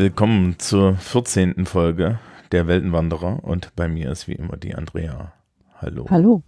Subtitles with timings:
[0.00, 1.66] Willkommen zur 14.
[1.66, 2.18] Folge
[2.52, 5.34] der Weltenwanderer und bei mir ist wie immer die Andrea.
[5.76, 6.06] Hallo.
[6.08, 6.42] Hallo.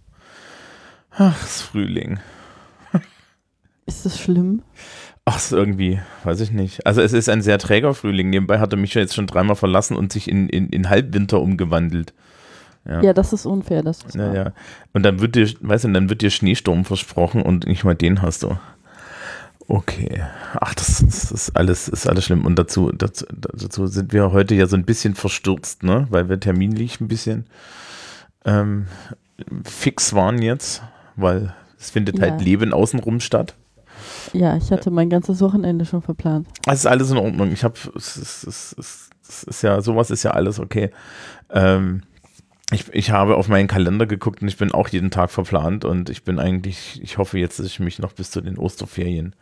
[1.11, 2.17] Ach, es ist Frühling.
[3.85, 4.63] Ist das schlimm?
[5.25, 6.87] Ach, es ist irgendwie, weiß ich nicht.
[6.87, 8.31] Also es ist ein sehr träger Frühling.
[8.31, 11.39] Nebenbei hat er mich ja jetzt schon dreimal verlassen und sich in, in, in Halbwinter
[11.39, 12.15] umgewandelt.
[12.87, 13.03] Ja.
[13.03, 13.83] ja, das ist unfair.
[13.83, 14.53] Das ist ja, ja.
[14.93, 18.23] Und dann wird dir, weißt du, dann wird dir Schneesturm versprochen und nicht mal den
[18.23, 18.57] hast du.
[19.73, 20.23] Okay.
[20.61, 22.45] Ach, das, das, ist alles, ist alles schlimm.
[22.45, 26.05] Und dazu, dazu, dazu sind wir heute ja so ein bisschen verstürzt, ne?
[26.11, 27.47] Weil wir terminlich ein bisschen
[28.45, 28.85] ähm,
[29.63, 30.83] fix waren jetzt,
[31.15, 32.37] weil es findet halt ja.
[32.37, 33.55] halt Leben außenrum statt.
[34.31, 36.47] Ja, ich hatte mein ganzes Wochenende schon verplant.
[36.67, 37.51] Es ist alles in Ordnung.
[37.51, 40.91] Ich habe, es, es, es, es, ist ja, sowas ist ja alles okay.
[41.49, 42.03] Ähm,
[42.69, 46.11] ich, ich habe auf meinen Kalender geguckt und ich bin auch jeden Tag verplant und
[46.11, 49.35] ich bin eigentlich, ich hoffe jetzt, dass ich mich noch bis zu den Osterferien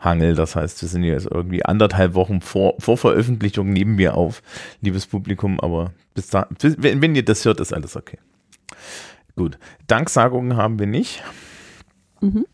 [0.00, 0.34] hangel.
[0.34, 4.42] Das heißt, wir sind jetzt irgendwie anderthalb Wochen vor, vor Veröffentlichung neben mir auf,
[4.80, 8.18] liebes Publikum, aber bis da, wenn, wenn ihr das hört, ist alles okay.
[9.36, 9.58] Gut.
[9.86, 11.22] Danksagungen haben wir nicht.
[12.20, 12.46] Mhm.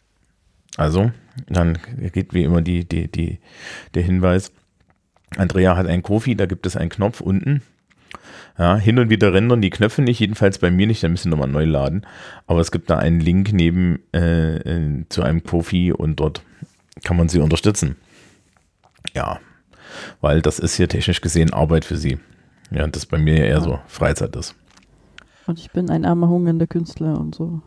[0.77, 1.13] Also,
[1.49, 1.79] dann
[2.13, 3.41] geht wie immer die, die, die,
[3.95, 4.53] der Hinweis.
[5.37, 7.63] Andrea hat einen Kofi, da gibt es einen Knopf unten.
[8.59, 11.37] Ja, hin und wieder rendern die Knöpfe nicht, jedenfalls bei mir nicht, dann müssen wir
[11.37, 12.07] nochmal neu laden.
[12.47, 16.43] Aber es gibt da einen Link neben äh, äh, zu einem Kofi und dort
[17.05, 17.97] kann man sie unterstützen.
[19.15, 19.41] Ja,
[20.21, 22.19] weil das ist hier technisch gesehen Arbeit für sie.
[22.71, 24.55] Ja, das bei mir ja eher so Freizeit ist.
[25.47, 27.63] Und ich bin ein armer, hungernder Künstler und so.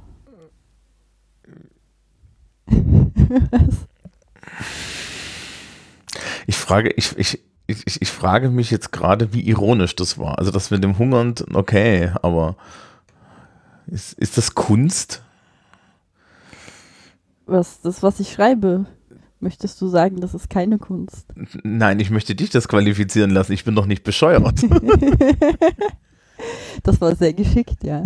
[6.48, 10.40] ich frage, ich, ich, ich, ich frage mich jetzt gerade, wie ironisch das war.
[10.40, 12.56] Also das mit dem Hungern, okay, aber
[13.88, 15.22] ist, ist das Kunst?
[17.46, 18.86] Was, das, was ich schreibe,
[19.44, 21.28] möchtest du sagen, das ist keine Kunst?
[21.64, 23.54] Nein, ich möchte dich das qualifizieren lassen.
[23.54, 24.64] Ich bin doch nicht bescheuert.
[26.84, 28.04] das war sehr geschickt, ja.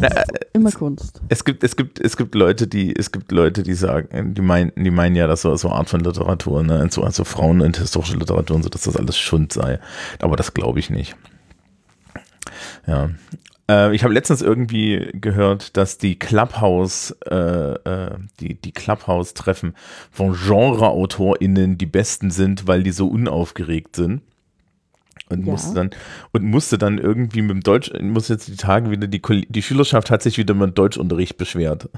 [0.00, 1.20] Na, äh, immer Kunst.
[1.28, 4.72] Es gibt, es gibt, es gibt Leute, die, es gibt Leute, die sagen, die meinen,
[4.76, 8.16] die meinen ja, dass so, so Art von Literatur, ne, so also Frauen und historische
[8.16, 9.78] Literatur und so, dass das alles Schund sei.
[10.20, 11.16] Aber das glaube ich nicht.
[12.86, 13.10] Ja.
[13.68, 19.74] Äh, ich habe letztens irgendwie gehört, dass die Clubhouse, äh, äh, die, die Clubhouse-Treffen
[20.10, 24.22] von Genre-AutorInnen die besten sind, weil die so unaufgeregt sind
[25.30, 25.52] und ja.
[25.52, 25.90] musste dann
[26.32, 30.10] und musste dann irgendwie mit dem Deutsch muss jetzt die Tage wieder die die Schülerschaft
[30.10, 31.88] hat sich wieder mit dem Deutschunterricht beschwert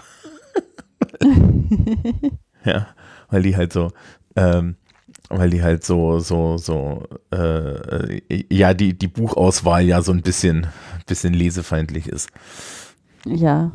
[2.65, 2.87] ja
[3.29, 3.91] weil die halt so
[4.37, 4.77] ähm,
[5.29, 8.21] weil die halt so so so äh,
[8.53, 10.67] ja die die Buchauswahl ja so ein bisschen
[11.07, 12.31] bisschen lesefeindlich ist
[13.25, 13.73] ja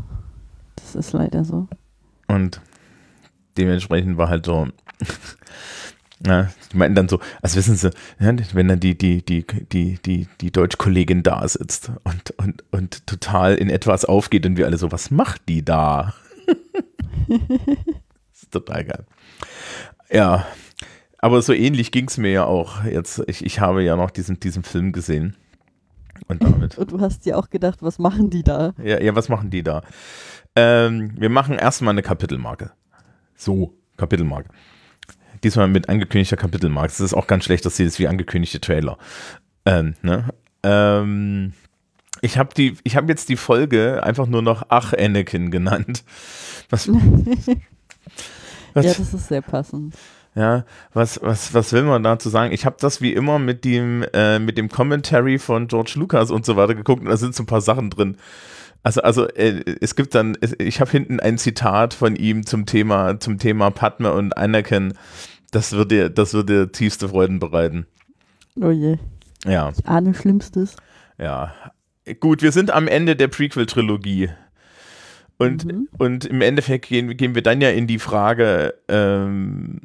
[0.75, 1.67] das ist leider so
[2.28, 2.61] und
[3.57, 4.67] dementsprechend war halt so
[6.25, 10.28] ja, die meinten dann so, als wissen sie, wenn dann die, die, die, die, die,
[10.40, 14.91] die Deutschkollegin da sitzt und, und, und total in etwas aufgeht und wir alle so,
[14.91, 16.13] was macht die da?
[17.28, 19.06] das ist total geil.
[20.11, 20.45] Ja,
[21.21, 23.21] aber so ähnlich ging es mir ja auch jetzt.
[23.27, 25.37] Ich, ich habe ja noch diesen, diesen Film gesehen.
[26.27, 26.77] Und damit.
[26.77, 28.73] Und du hast dir auch gedacht, was machen die da?
[28.83, 29.81] Ja, ja was machen die da?
[30.55, 32.71] Ähm, wir machen erstmal eine Kapitelmarke.
[33.35, 34.49] So, Kapitelmarke.
[35.43, 36.89] Diesmal mit angekündigter Kapitelmarke.
[36.89, 38.97] Das ist auch ganz schlecht, dass sie das wie angekündigte Trailer.
[39.65, 40.29] Ähm, ne?
[40.63, 41.53] ähm,
[42.21, 46.03] ich habe die, ich habe jetzt die Folge einfach nur noch Ach Anakin genannt.
[46.69, 46.87] Was,
[48.73, 49.95] was, ja, das ist sehr passend.
[50.33, 52.53] Ja, was, was, was will man dazu sagen?
[52.53, 56.45] Ich habe das wie immer mit dem, äh, mit dem Commentary von George Lucas und
[56.45, 58.17] so weiter geguckt und da sind so ein paar Sachen drin.
[58.83, 63.19] Also, also äh, es gibt dann, ich habe hinten ein Zitat von ihm zum Thema,
[63.19, 64.93] zum Thema Padme und Anakin.
[65.51, 67.85] Das wird dir, das wird dir tiefste Freuden bereiten.
[68.59, 68.97] Oh je.
[69.45, 69.72] Ja.
[69.77, 70.77] Ich ahne Schlimmstes.
[71.17, 71.53] Ja.
[72.19, 74.29] Gut, wir sind am Ende der Prequel-Trilogie.
[75.37, 75.87] Und, mhm.
[75.97, 79.81] und im Endeffekt gehen, gehen wir dann ja in die Frage, ähm,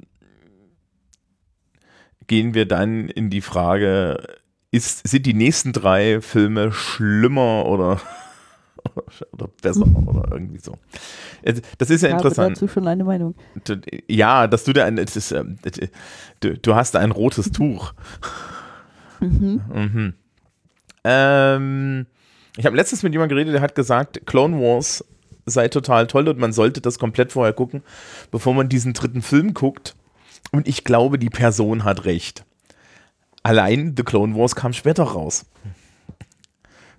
[2.27, 4.23] gehen wir dann in die Frage,
[4.71, 8.01] ist, sind die nächsten drei Filme schlimmer oder
[9.33, 10.77] oder besser oder irgendwie so.
[11.79, 12.39] Das ist ja ich interessant.
[12.39, 13.35] Habe dazu schon eine Meinung.
[14.09, 15.59] Ja, dass du da ein, ist, ähm,
[16.41, 17.93] du, du, hast da ein rotes Tuch.
[19.21, 19.61] Mhm.
[19.73, 20.15] mhm.
[21.05, 22.07] Ähm,
[22.57, 25.05] ich habe letztens mit jemandem geredet, der hat gesagt, Clone Wars
[25.45, 27.83] sei total toll und man sollte das komplett vorher gucken,
[28.31, 29.95] bevor man diesen dritten Film guckt.
[30.57, 32.47] Und ich glaube, die Person hat recht.
[33.43, 35.45] Allein The Clone Wars kam später raus.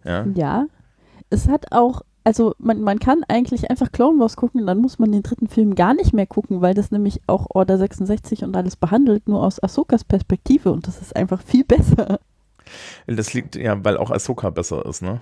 [0.05, 0.25] Ja.
[0.35, 0.65] ja
[1.31, 5.11] es hat auch, also man, man kann eigentlich einfach Clone Wars gucken, dann muss man
[5.11, 8.75] den dritten Film gar nicht mehr gucken, weil das nämlich auch Order 66 und alles
[8.75, 12.19] behandelt, nur aus Ahsokas Perspektive und das ist einfach viel besser.
[13.07, 15.21] Das liegt ja, weil auch Ahsoka besser ist, ne?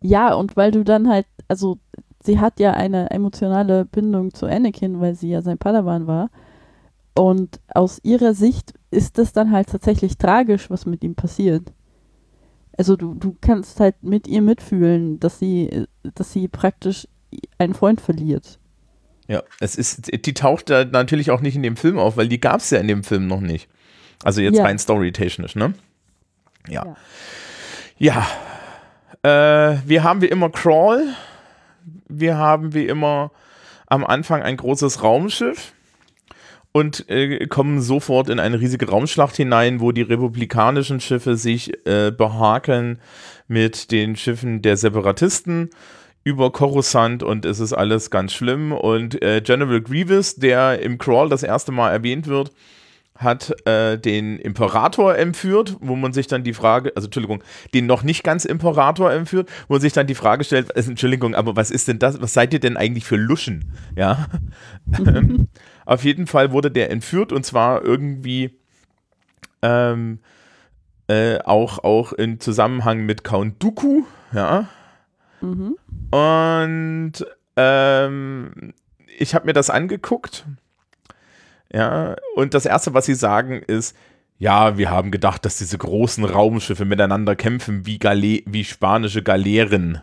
[0.00, 1.78] Ja, und weil du dann halt, also
[2.22, 6.30] sie hat ja eine emotionale Bindung zu Anakin, weil sie ja sein Padawan war.
[7.20, 11.70] Und aus ihrer Sicht ist das dann halt tatsächlich tragisch, was mit ihm passiert.
[12.78, 17.06] Also du, du kannst halt mit ihr mitfühlen, dass sie, dass sie praktisch
[17.58, 18.58] einen Freund verliert.
[19.28, 22.40] Ja, es ist, die taucht da natürlich auch nicht in dem Film auf, weil die
[22.40, 23.68] gab es ja in dem Film noch nicht.
[24.24, 24.64] Also jetzt Ja.
[24.64, 25.74] rein storytechnisch, ne?
[26.68, 26.96] Ja.
[27.98, 28.26] Ja.
[29.22, 31.06] Äh, wir haben wie immer Crawl.
[32.08, 33.30] Wir haben wie immer
[33.88, 35.74] am Anfang ein großes Raumschiff
[36.72, 42.12] und äh, kommen sofort in eine riesige Raumschlacht hinein, wo die republikanischen Schiffe sich äh,
[42.16, 43.00] behakeln
[43.48, 45.70] mit den Schiffen der Separatisten
[46.22, 48.72] über Coruscant und es ist alles ganz schlimm.
[48.72, 52.52] Und äh, General Grievous, der im Crawl das erste Mal erwähnt wird,
[53.16, 57.42] hat äh, den Imperator entführt, wo man sich dann die Frage, also Entschuldigung,
[57.74, 61.34] den noch nicht ganz Imperator entführt, wo man sich dann die Frage stellt, äh, Entschuldigung,
[61.34, 63.72] aber was ist denn das, was seid ihr denn eigentlich für Luschen?
[63.96, 64.26] Ja.
[65.90, 68.56] Auf jeden Fall wurde der entführt und zwar irgendwie
[69.60, 70.20] ähm,
[71.08, 74.68] äh, auch, auch in Zusammenhang mit Count Dooku, ja.
[75.40, 75.76] Mhm.
[76.12, 77.12] Und
[77.56, 78.72] ähm,
[79.18, 80.46] ich habe mir das angeguckt.
[81.72, 83.96] Ja, und das Erste, was sie sagen, ist,
[84.38, 90.02] ja, wir haben gedacht, dass diese großen Raumschiffe miteinander kämpfen wie, Gale wie spanische Galeeren.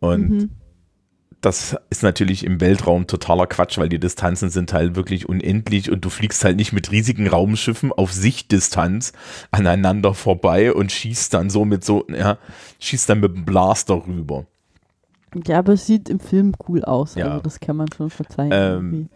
[0.00, 0.50] Und Mhm.
[1.40, 6.04] Das ist natürlich im Weltraum totaler Quatsch, weil die Distanzen sind halt wirklich unendlich und
[6.04, 9.12] du fliegst halt nicht mit riesigen Raumschiffen auf Sichtdistanz
[9.50, 12.38] aneinander vorbei und schießt dann so mit so, ja,
[12.80, 14.46] schießt dann mit dem Blaster rüber.
[15.46, 17.26] Ja, aber es sieht im Film cool aus, Ja.
[17.26, 18.50] also das kann man schon verzeihen.
[18.52, 19.06] Ähm, irgendwie.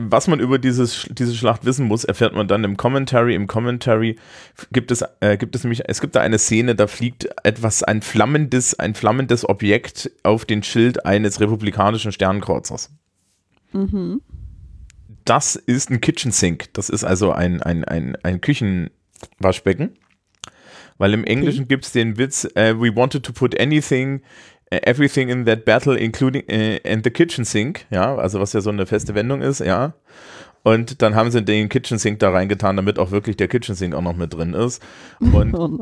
[0.00, 3.34] Was man über dieses, diese Schlacht wissen muss, erfährt man dann im Commentary.
[3.34, 4.14] Im Commentary
[4.70, 8.00] gibt es, äh, gibt es nämlich, es gibt da eine Szene, da fliegt etwas, ein
[8.00, 12.90] flammendes, ein flammendes Objekt auf den Schild eines republikanischen Sternkreuzers.
[13.72, 14.22] Mhm.
[15.24, 16.72] Das ist ein Kitchen Sink.
[16.74, 19.98] Das ist also ein, ein, ein, ein Küchenwaschbecken.
[20.96, 24.20] Weil im Englischen gibt es den Witz, äh, we wanted to put anything,
[24.70, 28.70] everything in that battle, including äh, and the kitchen sink, ja, also was ja so
[28.70, 29.94] eine feste Wendung ist, ja.
[30.64, 33.94] Und dann haben sie den Kitchen Sink da reingetan, damit auch wirklich der Kitchen Sink
[33.94, 34.82] auch noch mit drin ist.
[35.20, 35.78] Und Oh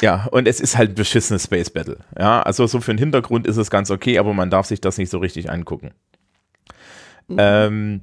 [0.00, 1.98] ja, und es ist halt ein beschissenes Space Battle.
[2.18, 4.96] Ja, also so für den Hintergrund ist es ganz okay, aber man darf sich das
[4.98, 5.90] nicht so richtig angucken.
[7.36, 8.00] Ähm,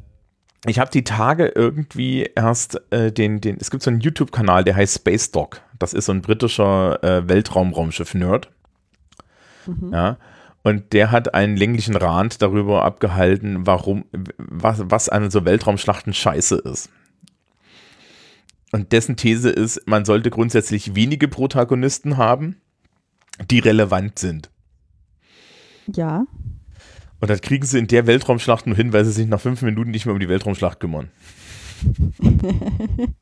[0.65, 4.75] ich habe die Tage irgendwie erst äh, den, den, es gibt so einen YouTube-Kanal, der
[4.75, 5.61] heißt Space Dog.
[5.79, 8.49] Das ist so ein britischer äh, Weltraum-Raumschiff-Nerd.
[9.67, 9.93] Mhm.
[9.93, 10.17] Ja.
[10.63, 14.05] Und der hat einen länglichen Rant darüber abgehalten, warum,
[14.37, 16.89] was, was an so Weltraumschlachten scheiße ist.
[18.71, 22.57] Und dessen These ist, man sollte grundsätzlich wenige Protagonisten haben,
[23.49, 24.49] die relevant sind.
[25.87, 26.25] Ja.
[27.19, 29.92] Und das kriegen sie in der Weltraumschlacht nur hin, weil sie sich nach fünf Minuten
[29.92, 31.09] nicht mehr um die Weltraumschlacht kümmern.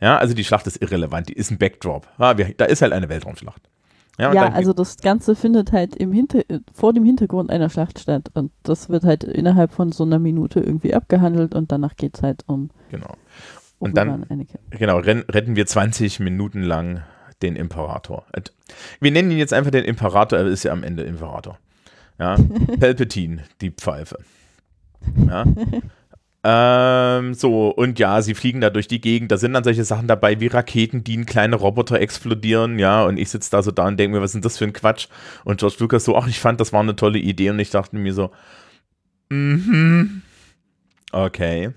[0.00, 2.06] ja, also die Schlacht ist irrelevant, die ist ein Backdrop.
[2.18, 3.62] Ah, wir, da ist halt eine Weltraumschlacht.
[4.18, 6.42] Ja, Ja, also das Ganze findet halt im Hinter
[6.72, 10.60] vor dem Hintergrund einer Schlacht statt und das wird halt innerhalb von so einer Minute
[10.60, 13.14] irgendwie abgehandelt und danach geht es halt um genau.
[13.78, 14.26] Und dann-.
[14.70, 17.02] Genau, retten wir 20 Minuten lang
[17.42, 18.24] den Imperator.
[19.00, 21.58] Wir nennen ihn jetzt einfach den Imperator, er ist ja am Ende Imperator.
[22.18, 22.36] Ja,
[22.80, 24.18] Palpatine, die Pfeife.
[25.26, 25.44] Ja.
[26.44, 29.30] Ähm, so, und ja, sie fliegen da durch die Gegend.
[29.30, 32.78] Da sind dann solche Sachen dabei wie Raketen, die in kleine Roboter explodieren.
[32.80, 34.64] Ja, und ich sitze da so da und denke mir, was ist denn das für
[34.64, 35.06] ein Quatsch?
[35.44, 37.50] Und George Lucas so, ach, ich fand, das war eine tolle Idee.
[37.50, 38.30] Und ich dachte mir so,
[39.30, 40.22] mhm,
[41.12, 41.70] okay.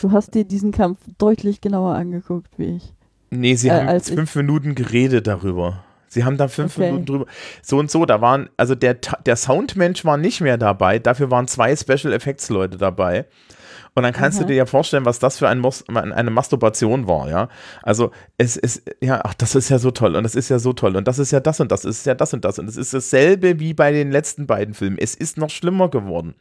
[0.00, 2.92] Du hast dir diesen Kampf deutlich genauer angeguckt wie ich.
[3.30, 5.84] Nee, sie Äh, haben fünf Minuten geredet darüber.
[6.08, 6.86] Sie haben da fünf Okay.
[6.86, 7.26] Minuten drüber.
[7.62, 11.48] So und so, da waren, also der, der Soundmensch war nicht mehr dabei, dafür waren
[11.48, 13.26] zwei Special Effects Leute dabei.
[13.94, 14.44] Und dann kannst Aha.
[14.44, 17.48] du dir ja vorstellen, was das für ein Mos eine Masturbation war, ja.
[17.82, 20.72] Also es ist, ja, ach, das ist ja so toll und das ist ja so
[20.72, 22.76] toll und das ist ja das und das ist ja das und das und es
[22.78, 24.96] ist dasselbe wie bei den letzten beiden Filmen.
[24.98, 26.34] Es ist noch schlimmer geworden.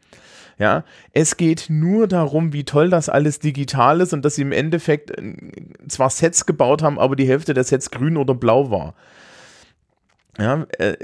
[0.59, 4.51] Ja, es geht nur darum, wie toll das alles digital ist und dass sie im
[4.51, 5.33] Endeffekt äh,
[5.87, 8.93] zwar Sets gebaut haben, aber die Hälfte der Sets grün oder blau war.
[10.37, 10.95] Ja, äh,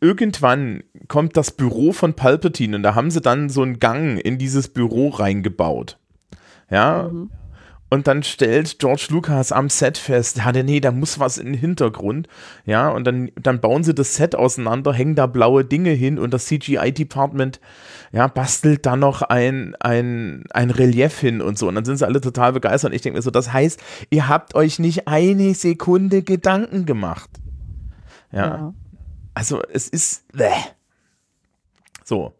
[0.00, 4.38] irgendwann kommt das Büro von Palpatine und da haben sie dann so einen Gang in
[4.38, 5.98] dieses Büro reingebaut.
[6.70, 7.30] Ja, Mhm.
[7.88, 12.26] Und dann stellt George Lucas am Set fest, ja, nee, da muss was im Hintergrund.
[12.64, 16.34] Ja, und dann, dann bauen sie das Set auseinander, hängen da blaue Dinge hin und
[16.34, 17.60] das CGI-Department,
[18.10, 21.68] ja, bastelt da noch ein, ein, ein Relief hin und so.
[21.68, 22.90] Und dann sind sie alle total begeistert.
[22.90, 27.30] Und ich denke mir so, das heißt, ihr habt euch nicht eine Sekunde Gedanken gemacht.
[28.32, 28.46] Ja.
[28.46, 28.74] ja.
[29.34, 30.50] Also, es ist, bleh.
[32.04, 32.32] So.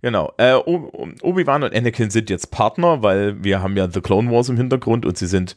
[0.00, 0.32] Genau.
[0.36, 4.56] Äh, Obi-Wan und Anakin sind jetzt Partner, weil wir haben ja The Clone Wars im
[4.56, 5.56] Hintergrund und sie sind,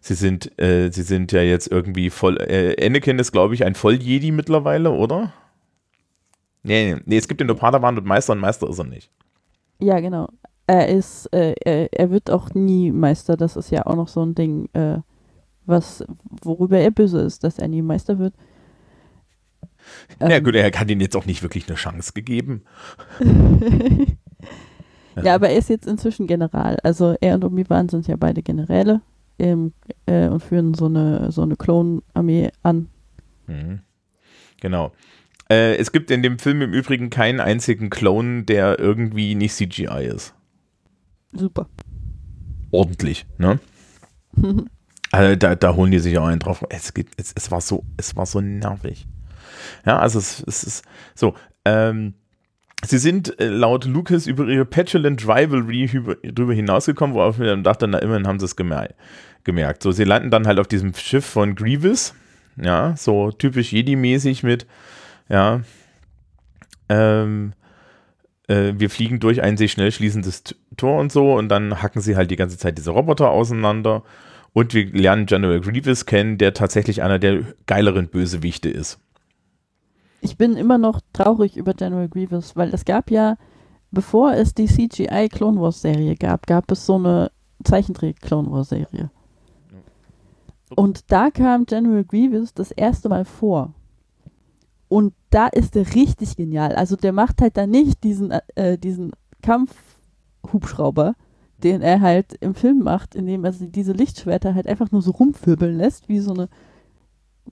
[0.00, 2.36] sie sind, äh, sie sind ja jetzt irgendwie voll.
[2.36, 5.32] Äh, Anakin ist, glaube ich, ein Voll-Jedi mittlerweile, oder?
[6.62, 9.10] Nee, nee, nee, es gibt den nur Padawan und Meister und Meister ist er nicht.
[9.78, 10.28] Ja, genau.
[10.66, 13.38] Er ist, äh, er, er, wird auch nie Meister.
[13.38, 14.98] Das ist ja auch noch so ein Ding, äh,
[15.64, 16.04] was,
[16.42, 18.34] worüber er böse ist, dass er nie Meister wird.
[20.20, 22.62] Ja ähm, gut, er hat ihnen jetzt auch nicht wirklich eine Chance gegeben.
[25.22, 26.78] ja, aber er ist jetzt inzwischen General.
[26.82, 29.00] Also er und Obi-Wan sind ja beide Generäle
[29.38, 29.72] ähm,
[30.06, 32.88] äh, und führen so eine, so eine Klonarmee an.
[33.46, 33.80] Mhm.
[34.60, 34.92] Genau.
[35.50, 40.10] Äh, es gibt in dem Film im Übrigen keinen einzigen Clone, der irgendwie nicht CGI
[40.14, 40.34] ist.
[41.32, 41.68] Super.
[42.70, 43.58] Ordentlich, ne?
[45.10, 46.64] also da, da holen die sich auch einen drauf.
[46.68, 49.07] Es, geht, es, es, war so, es war so nervig.
[49.86, 50.84] Ja, also es, es ist
[51.14, 51.34] so.
[51.64, 52.14] Ähm,
[52.84, 55.90] sie sind äh, laut Lucas über ihre Petulant Rivalry
[56.32, 58.88] drüber hinausgekommen, worauf wir dann dachten, na immerhin haben sie es gemer
[59.44, 59.82] gemerkt.
[59.82, 62.14] So, sie landen dann halt auf diesem Schiff von Grievous.
[62.60, 64.66] Ja, so typisch Jedi-mäßig mit,
[65.28, 65.60] ja,
[66.88, 67.52] ähm,
[68.48, 70.42] äh, wir fliegen durch ein sich schnell schließendes
[70.76, 74.02] Tor und so und dann hacken sie halt die ganze Zeit diese Roboter auseinander
[74.52, 78.98] und wir lernen General Grievous kennen, der tatsächlich einer der geileren Bösewichte ist
[80.20, 83.36] ich bin immer noch traurig über General Grievous, weil es gab ja,
[83.90, 87.30] bevor es die CGI Clone Wars Serie gab, gab es so eine
[87.64, 89.10] Zeichentrick Clone Wars Serie.
[90.76, 93.72] Und da kam General Grievous das erste Mal vor.
[94.88, 96.74] Und da ist er richtig genial.
[96.74, 101.14] Also der macht halt dann nicht diesen, äh, diesen Kampfhubschrauber,
[101.62, 105.76] den er halt im Film macht, indem er diese Lichtschwerter halt einfach nur so rumwirbeln
[105.76, 106.48] lässt, wie so eine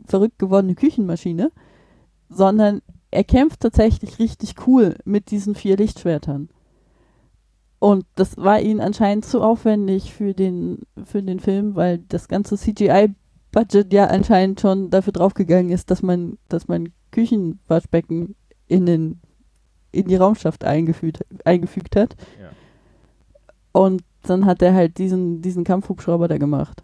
[0.07, 1.51] verrückt gewordene Küchenmaschine,
[2.29, 6.49] sondern er kämpft tatsächlich richtig cool mit diesen vier Lichtschwertern.
[7.79, 12.57] Und das war ihnen anscheinend zu aufwendig für den, für den Film, weil das ganze
[12.57, 18.35] CGI-Budget ja anscheinend schon dafür draufgegangen ist, dass man, dass man Küchenwaschbecken
[18.67, 19.21] in, den,
[19.93, 22.17] in die Raumschaft eingefügt, eingefügt hat.
[22.41, 22.51] Ja.
[23.73, 26.83] Und dann hat er halt diesen, diesen Kampfhubschrauber da gemacht.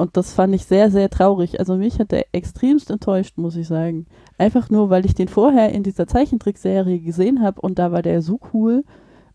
[0.00, 1.58] Und das fand ich sehr, sehr traurig.
[1.60, 4.06] Also mich hat er extremst enttäuscht, muss ich sagen.
[4.38, 8.22] Einfach nur, weil ich den vorher in dieser Zeichentrickserie gesehen habe und da war der
[8.22, 8.82] so cool.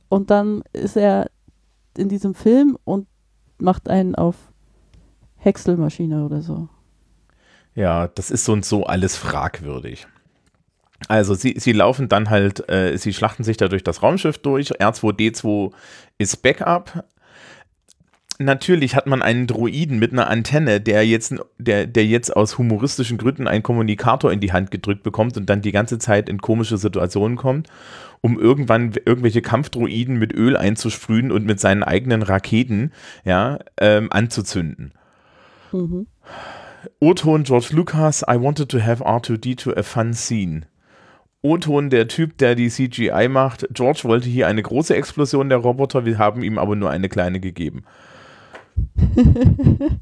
[0.09, 1.29] Und dann ist er
[1.95, 3.07] in diesem Film und
[3.59, 4.35] macht einen auf
[5.35, 6.67] Häckselmaschine oder so.
[7.75, 10.07] Ja, das ist so und so alles fragwürdig.
[11.07, 14.71] Also sie, sie laufen dann halt, äh, sie schlachten sich da durch das Raumschiff durch.
[14.71, 15.71] R2D2
[16.17, 17.05] ist Backup
[18.39, 23.17] natürlich hat man einen Droiden mit einer Antenne, der jetzt, der, der jetzt aus humoristischen
[23.17, 26.77] Gründen einen Kommunikator in die Hand gedrückt bekommt und dann die ganze Zeit in komische
[26.77, 27.67] Situationen kommt,
[28.21, 32.91] um irgendwann irgendwelche Kampfdroiden mit Öl einzusprühen und mit seinen eigenen Raketen
[33.23, 34.93] ja, ähm, anzuzünden.
[35.71, 36.07] Mhm.
[36.99, 40.61] O-Ton George Lucas, I wanted to have R2D2 a fun scene.
[41.41, 43.67] O-Ton der Typ, der die CGI macht.
[43.71, 47.39] George wollte hier eine große Explosion der Roboter, wir haben ihm aber nur eine kleine
[47.39, 47.83] gegeben.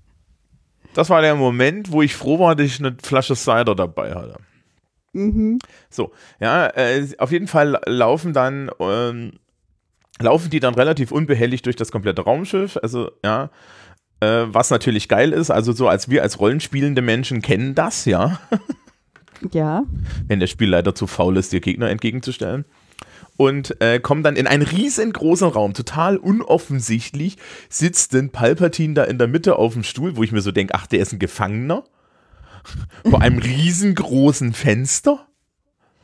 [0.94, 4.38] das war der Moment, wo ich froh war, dass ich eine Flasche Cider dabei hatte.
[5.14, 5.60] Mhm.
[5.90, 9.34] So, ja, äh, auf jeden Fall laufen dann, ähm,
[10.20, 12.78] laufen die dann relativ unbehelligt durch das komplette Raumschiff.
[12.82, 13.50] Also, ja,
[14.20, 18.40] äh, was natürlich geil ist, also so als wir als rollenspielende Menschen kennen das, ja.
[19.52, 19.84] Ja.
[20.28, 22.66] Wenn der Spielleiter zu faul ist, dir Gegner entgegenzustellen
[23.38, 25.74] und äh, kommen dann in einen riesengroßen Raum.
[25.74, 27.38] Total unoffensichtlich
[27.70, 30.76] sitzt denn Palpatine da in der Mitte auf dem Stuhl, wo ich mir so denke,
[30.76, 31.84] ach, der ist ein Gefangener.
[33.10, 35.28] Vor einem riesengroßen Fenster.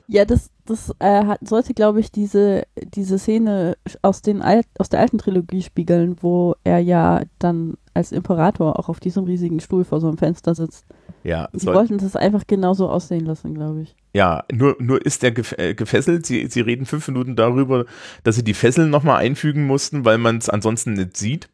[0.08, 2.64] Ja, das, das äh, hat, sollte, glaube ich, diese,
[2.96, 8.12] diese Szene aus, den Alt, aus der alten Trilogie spiegeln, wo er ja dann als
[8.12, 10.86] Imperator auch auf diesem riesigen Stuhl vor so einem Fenster sitzt.
[11.24, 13.96] Ja, sie wollten das einfach genauso aussehen lassen, glaube ich.
[14.14, 16.26] Ja, nur, nur ist er äh, gefesselt.
[16.26, 17.86] Sie, sie reden fünf Minuten darüber,
[18.24, 21.50] dass sie die Fesseln nochmal einfügen mussten, weil man es ansonsten nicht sieht.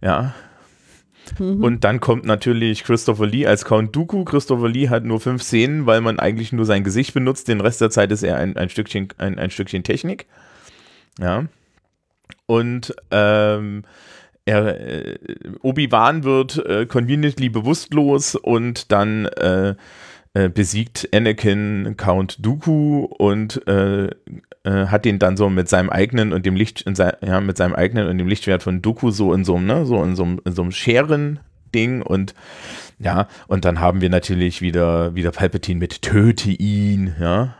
[0.00, 0.34] Ja.
[1.38, 1.62] Mhm.
[1.62, 4.24] Und dann kommt natürlich Christopher Lee als Count Dooku.
[4.24, 7.48] Christopher Lee hat nur fünf Szenen, weil man eigentlich nur sein Gesicht benutzt.
[7.48, 10.26] Den Rest der Zeit ist er ein, ein, Stückchen, ein, ein Stückchen Technik.
[11.18, 11.46] Ja.
[12.46, 13.84] Und ähm,
[14.44, 15.18] er, äh,
[15.62, 19.74] Obi-Wan wird äh, conveniently bewusstlos und dann äh,
[20.34, 26.32] äh, besiegt Anakin Count Dooku und äh, äh, hat ihn dann so mit seinem eigenen
[26.32, 29.32] und dem Licht, in sein, ja, mit seinem eigenen und dem Lichtschwert von Dooku so
[29.32, 32.34] in so einem, ne, so in so einem, einem Scheren-Ding und
[32.98, 37.54] ja, und dann haben wir natürlich wieder, wieder Palpatine mit Töte ihn, ja.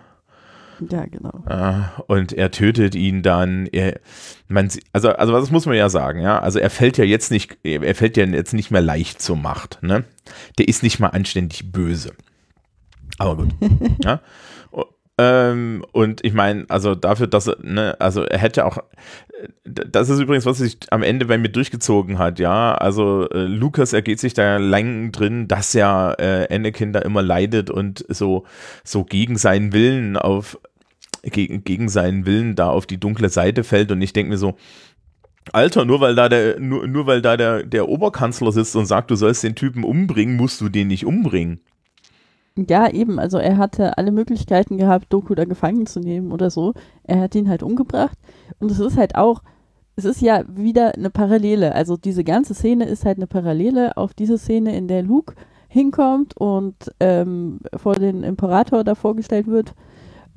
[0.90, 1.44] Ja, genau.
[1.48, 3.66] Äh, und er tötet ihn dann.
[3.66, 4.00] Er,
[4.48, 6.38] man, also, also das muss man ja sagen, ja.
[6.38, 9.82] Also er fällt ja jetzt nicht, er fällt ja jetzt nicht mehr leicht zur Macht,
[9.82, 10.04] ne?
[10.58, 12.12] Der ist nicht mal anständig böse.
[13.18, 13.54] Aber gut.
[14.04, 14.20] ja.
[15.16, 18.78] Ähm, und ich meine, also dafür, dass er, ne, also er hätte auch,
[19.64, 22.74] das ist übrigens, was sich am Ende bei mir durchgezogen hat, ja.
[22.74, 27.70] Also äh, Lukas ergeht sich da lang drin, dass ja äh, Anakin da immer leidet
[27.70, 28.44] und so,
[28.82, 30.58] so gegen seinen Willen auf,
[31.30, 33.90] gegen, gegen seinen Willen da auf die dunkle Seite fällt.
[33.92, 34.54] Und ich denke mir so,
[35.52, 39.10] Alter, nur weil da der, nur, nur weil da der, der Oberkanzler sitzt und sagt,
[39.10, 41.60] du sollst den Typen umbringen, musst du den nicht umbringen.
[42.56, 43.18] Ja, eben.
[43.18, 46.72] Also er hatte alle Möglichkeiten gehabt, Doku da gefangen zu nehmen oder so.
[47.02, 48.16] Er hat ihn halt umgebracht.
[48.58, 49.42] Und es ist halt auch,
[49.96, 51.74] es ist ja wieder eine Parallele.
[51.74, 55.34] Also diese ganze Szene ist halt eine Parallele auf diese Szene, in der Luke
[55.68, 59.74] hinkommt und ähm, vor den Imperator da vorgestellt wird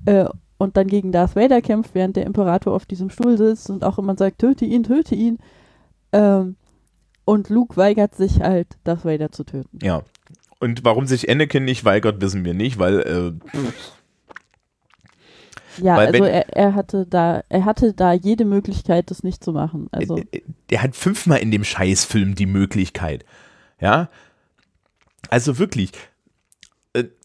[0.05, 0.25] äh,
[0.57, 3.97] und dann gegen Darth Vader kämpft, während der Imperator auf diesem Stuhl sitzt und auch
[3.99, 5.37] immer sagt, töte ihn, töte ihn.
[6.11, 6.55] Ähm,
[7.25, 9.79] und Luke weigert sich halt, Darth Vader zu töten.
[9.81, 10.03] Ja,
[10.59, 13.57] und warum sich Anakin nicht weigert, wissen wir nicht, weil äh,
[15.81, 19.51] Ja, Weil also er, er hatte da, er hatte da jede Möglichkeit, das nicht zu
[19.51, 19.87] machen.
[19.91, 23.25] Also äh, der hat fünfmal in dem Scheißfilm die Möglichkeit.
[23.79, 24.09] Ja.
[25.29, 25.91] Also wirklich.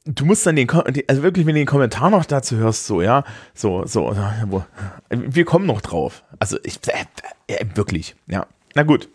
[0.07, 3.03] Äh, Du musst dann den, also wirklich, wenn du den Kommentar noch dazu hörst, so,
[3.03, 4.47] ja, so, so, äh,
[5.11, 6.25] wir kommen noch drauf.
[6.39, 7.05] Also, ich, äh,
[7.55, 8.47] äh, wirklich, ja.
[8.75, 9.09] Na gut.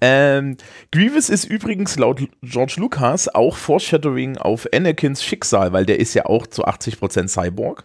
[0.00, 0.56] Ähm,
[0.90, 6.26] Grievous ist übrigens laut George Lucas auch Foreshadowing auf Anakins Schicksal, weil der ist ja
[6.26, 7.84] auch zu 80% Cyborg.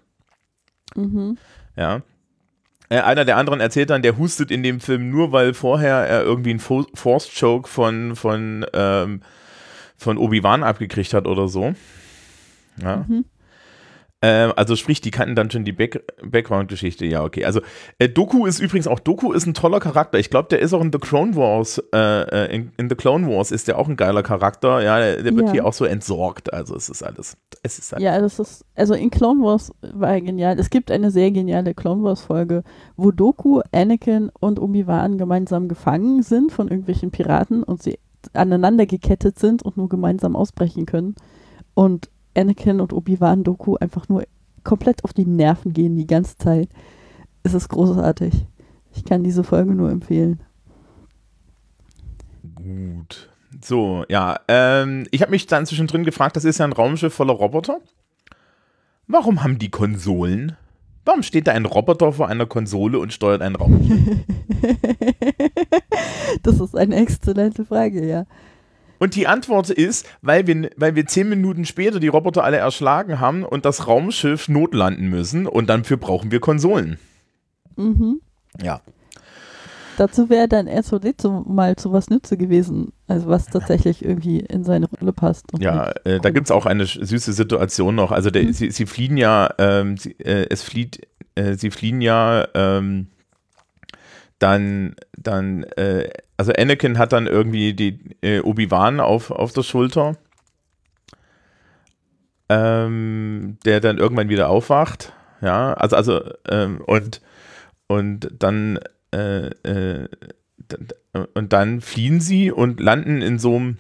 [0.96, 1.38] mhm.
[1.76, 2.02] Ja.
[2.90, 6.24] Äh, einer der anderen erzählt dann, der hustet in dem Film nur, weil vorher er
[6.24, 9.22] irgendwie einen Fo Force Choke von, von, ähm,
[9.98, 11.74] von Obi-Wan abgekriegt hat oder so.
[12.82, 13.06] Ja.
[13.08, 13.26] Mhm.
[14.20, 17.06] Ähm, also sprich, die kannten dann schon die Back Background-Geschichte.
[17.06, 17.46] Ja, okay.
[17.46, 17.62] Also
[18.00, 20.18] äh, Doku ist übrigens auch, Doku ist ein toller Charakter.
[20.18, 23.28] Ich glaube, der ist auch in The Clone Wars, äh, äh, in, in The Clone
[23.28, 24.82] Wars ist der auch ein geiler Charakter.
[24.82, 25.52] Ja, der, der wird Ja.
[25.52, 26.52] hier auch so entsorgt.
[26.52, 30.14] Also es ist alles, es ist halt Ja, das ist, also in Clone Wars war
[30.14, 30.58] er genial.
[30.58, 32.64] Es gibt eine sehr geniale Clone Wars Folge,
[32.96, 38.00] wo Doku, Anakin und Obi-Wan gemeinsam gefangen sind von irgendwelchen Piraten und sie
[38.34, 41.16] aneinander gekettet sind und nur gemeinsam ausbrechen können.
[41.74, 44.24] Und Anakin und Obi-Wan Doku einfach nur
[44.64, 46.70] komplett auf die Nerven gehen die ganze Zeit.
[47.44, 48.46] Es ist großartig.
[48.94, 50.42] Ich kann diese Folge nur empfehlen.
[52.56, 53.30] Gut.
[53.64, 54.40] So, ja.
[54.48, 57.80] Ähm, ich habe mich dann zwischendrin gefragt, das ist ja ein Raumschiff voller Roboter.
[59.08, 60.58] Warum haben die Konsolen?
[61.06, 63.98] Warum steht da ein Roboter vor einer Konsole und steuert ein Raumschiff?
[66.44, 68.26] das ist eine exzellente Frage, ja.
[69.00, 73.20] Und die Antwort ist, weil wir, weil wir zehn Minuten später die Roboter alle erschlagen
[73.20, 76.98] haben und das Raumschiff notlanden müssen und dafür brauchen wir Konsolen.
[77.76, 78.22] Mhm.
[78.62, 78.82] Ja.
[79.98, 84.88] Dazu wäre dann R2D2 mal zu was Nütze gewesen, also was tatsächlich irgendwie in seine
[84.88, 85.46] Rolle passt.
[85.60, 88.12] Ja, äh, da gibt es auch eine süße Situation noch.
[88.12, 88.54] Also der, Mhm.
[88.54, 93.08] sie, sie fliehen ja, ähm, sie, äh, es flieht, äh, sie fliehen ja ähm,
[94.40, 100.18] dann, dann, äh, also Anakin hat dann irgendwie die äh, Obi-Wan auf, auf der Schulter,
[102.50, 105.14] ähm, der dann irgendwann wieder aufwacht.
[105.42, 107.22] Ja, also, also, ähm, und,
[107.88, 108.80] und dann,
[109.12, 110.08] äh, äh,
[111.34, 113.78] und dann fliehen sie und landen in so einem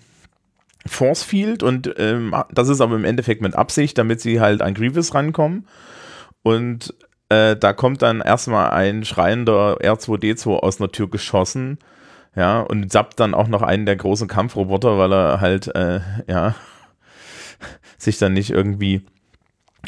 [0.85, 4.73] Force Field und ähm, das ist aber im Endeffekt mit Absicht, damit sie halt an
[4.73, 5.67] Grievous rankommen.
[6.43, 6.93] Und
[7.29, 11.77] äh, da kommt dann erstmal ein schreiender R2D2 aus einer Tür geschossen,
[12.35, 16.55] ja, und zappt dann auch noch einen der großen Kampfroboter, weil er halt, äh, ja,
[17.97, 19.01] sich dann nicht irgendwie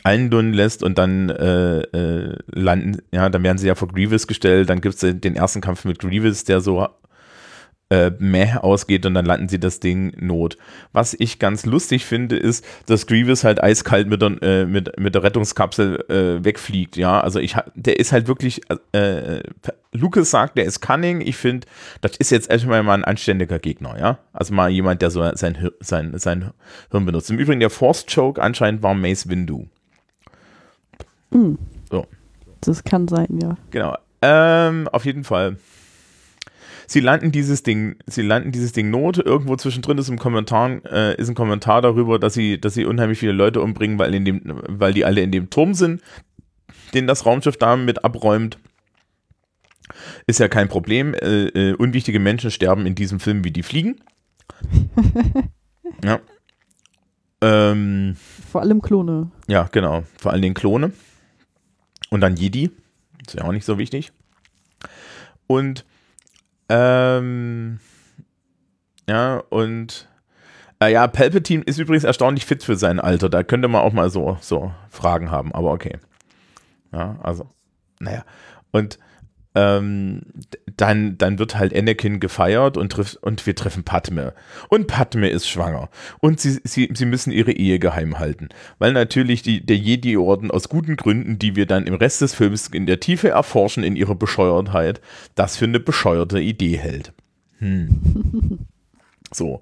[0.04, 4.70] eindunnen lässt und dann äh, äh, landen, ja, dann werden sie ja vor Grievous gestellt,
[4.70, 6.88] dann gibt es den ersten Kampf mit Grievous, der so
[7.90, 10.58] äh, mehr ausgeht und dann landen sie das Ding not.
[10.92, 15.16] Was ich ganz lustig finde, ist, dass Grievous halt eiskalt mit der, äh, mit, mit
[15.16, 19.42] der Rettungskapsel äh, wegfliegt, ja, also ich, der ist halt wirklich, äh,
[19.92, 21.68] Lucas sagt, der ist cunning, ich finde,
[22.02, 25.56] das ist jetzt erstmal mal ein anständiger Gegner, ja, also mal jemand, der so sein,
[25.56, 26.52] Hir- sein, sein
[26.92, 27.30] Hirn benutzt.
[27.32, 29.68] Im Übrigen, der Force Choke anscheinend war Mace Windu.
[31.32, 31.58] Hm.
[31.90, 32.06] So.
[32.62, 33.58] Das kann sein, ja.
[33.72, 33.98] Genau.
[34.22, 35.58] Ähm, auf jeden Fall.
[36.90, 39.20] Sie landen dieses Ding, sie landen dieses Ding Not.
[39.20, 43.20] Irgendwo zwischendrin ist ein Kommentar, äh, ist ein Kommentar darüber, dass sie, dass sie unheimlich
[43.20, 46.02] viele Leute umbringen, weil in dem, weil die alle in dem Turm sind,
[46.96, 48.58] den das Raumschiff damit abräumt.
[50.26, 51.14] Ist ja kein Problem.
[51.14, 54.02] Äh, äh, unwichtige Menschen sterben in diesem Film wie die Fliegen.
[56.04, 56.20] ja.
[57.42, 58.16] Ähm,
[58.52, 59.32] Vor allem Klone.
[59.48, 60.04] ja, genau.
[60.18, 60.92] Vor allen Dingen Klone.
[62.10, 62.72] Und dann Jedi.
[63.26, 64.12] Ist ja auch nicht so wichtig.
[65.46, 65.86] Und
[66.70, 67.80] ähm,
[69.08, 70.08] ja, und
[70.80, 73.30] äh, ja, Palpatine ist übrigens erstaunlich fit für sein Alter.
[73.30, 75.98] Da könnte man auch mal so, so Fragen haben, aber okay.
[76.94, 77.50] Ja, also,
[78.00, 78.24] naja.
[78.72, 79.00] Und
[79.56, 80.22] ähm,
[80.78, 84.34] dann, dann wird halt Anakin gefeiert und, trifft, und wir treffen Padme.
[84.70, 85.90] Und Padme ist schwanger.
[86.20, 88.50] Und sie, sie, sie müssen ihre Ehe geheim halten.
[88.78, 92.68] Weil natürlich die, der Jedi-Orden aus guten Gründen, die wir dann im Rest des Films
[92.68, 95.02] in der Tiefe erforschen in ihrer Bescheuertheit,
[95.36, 97.12] das für eine bescheuerte Idee hält.
[97.58, 98.68] Hm.
[99.34, 99.62] so.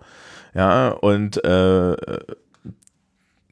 [0.54, 1.96] Ja, und äh,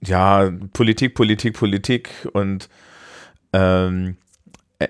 [0.03, 2.69] ja, Politik, Politik, Politik und
[3.53, 4.17] ähm,
[4.79, 4.87] äh,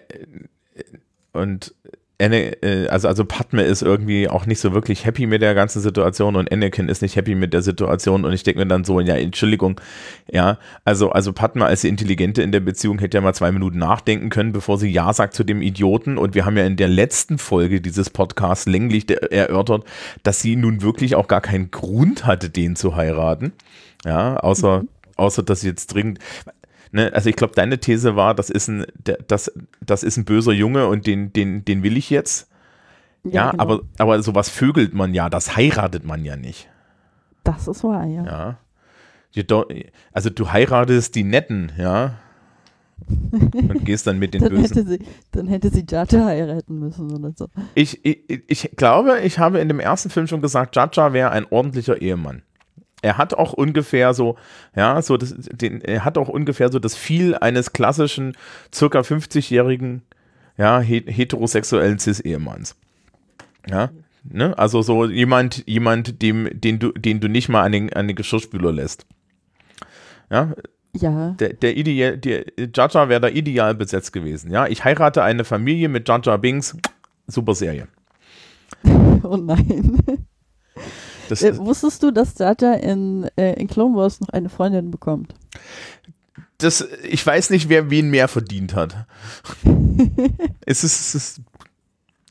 [1.36, 1.74] und
[2.17, 5.82] Anne, äh, also, also Padme ist irgendwie auch nicht so wirklich happy mit der ganzen
[5.82, 9.02] Situation und Anakin ist nicht happy mit der Situation und ich denke mir dann so,
[9.02, 9.82] ja, Entschuldigung,
[10.32, 14.30] ja, also, also Padme als Intelligente in der Beziehung hätte ja mal zwei Minuten nachdenken
[14.30, 16.17] können, bevor sie Ja sagt zu dem Idioten.
[16.17, 19.84] Und wir haben ja in der letzten Folge dieses Podcasts länglich erörtert,
[20.24, 23.52] dass sie nun wirklich auch gar keinen Grund hatte, den zu heiraten,
[24.06, 24.86] ja, außer,
[25.17, 26.19] außer dass sie jetzt dringend,
[26.95, 28.86] Ne, also ich glaube, deine These war, das ist ein,
[29.27, 32.49] das, das ist ein böser Junge und den, den, den will ich jetzt.
[33.25, 33.62] Ja, genau.
[33.62, 36.69] aber, aber sowas vögelt man ja, das heiratet man ja nicht.
[37.43, 38.58] Das ist wahr, ja.
[39.36, 39.65] Ja.
[40.13, 42.13] Also du heiratest die Netten, ja.
[43.10, 44.77] Und gehst dann mit den Dann Bösen.
[44.77, 44.99] hätte, sie,
[45.34, 47.49] dann hätte sie Jar heiraten müssen oder so.
[47.73, 51.45] Ich, ich, ich glaube, ich habe in dem ersten Film schon gesagt, Jar wäre ein
[51.49, 52.43] ordentlicher Ehemann.
[53.06, 54.36] Er hat auch ungefähr so,
[54.76, 58.36] ja, so das, den, er hat auch ungefähr so das Viel eines klassischen,
[58.74, 60.02] circa 50-jährigen,
[60.58, 62.76] ja, he heterosexuellen Cis-Ehemanns.
[63.70, 63.91] Ja,
[64.24, 64.58] ne?
[64.58, 68.15] Also so jemand, jemand, dem, den du, den du nicht mal an den, an den
[68.15, 69.06] Geschirrspüler lässt.
[70.32, 70.56] Ja,
[70.94, 74.50] Ja, der, der ideal, der Jar wäre da ideal besetzt gewesen.
[74.50, 76.76] Ja, ich heirate eine Familie mit Jar Binks.
[77.28, 77.88] Super Serie.
[79.24, 80.24] oh nein.
[81.29, 85.33] Das, Äh, wusstest du, dass Jar in, äh, in Clone Wars noch eine Freundin bekommt?
[86.57, 89.05] das, ich weiß nicht, wer wen mehr verdient hat.
[90.65, 91.41] es ist, es ist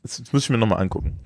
[0.01, 1.19] das, muss ich mir nochmal angucken.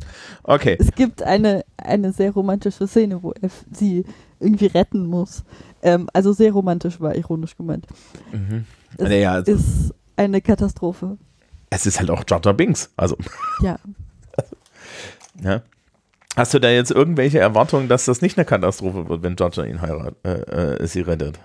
[0.43, 0.77] Okay.
[0.79, 4.05] Es gibt eine, eine sehr romantische Szene, wo er sie
[4.39, 5.43] irgendwie retten muss.
[5.81, 7.85] Ähm, also sehr romantisch war ironisch gemeint.
[8.31, 8.65] Mhm.
[8.97, 11.17] Es Naja, also, ist eine Katastrophe.
[11.69, 12.89] es ist halt auch Jar Jar Binks.
[12.95, 13.17] Also,
[13.61, 13.77] Ja,
[15.43, 15.61] ja.
[16.35, 19.81] Hast du da jetzt irgendwelche Erwartungen, dass das nicht eine Katastrophe wird, wenn Jar ihn
[19.81, 21.39] heiratet, äh, äh, sie rettet?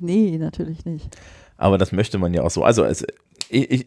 [0.00, 1.16] Nee, natürlich nicht.
[1.56, 2.64] Aber das möchte man ja auch so.
[2.64, 3.04] Also es,
[3.48, 3.86] ich, ich,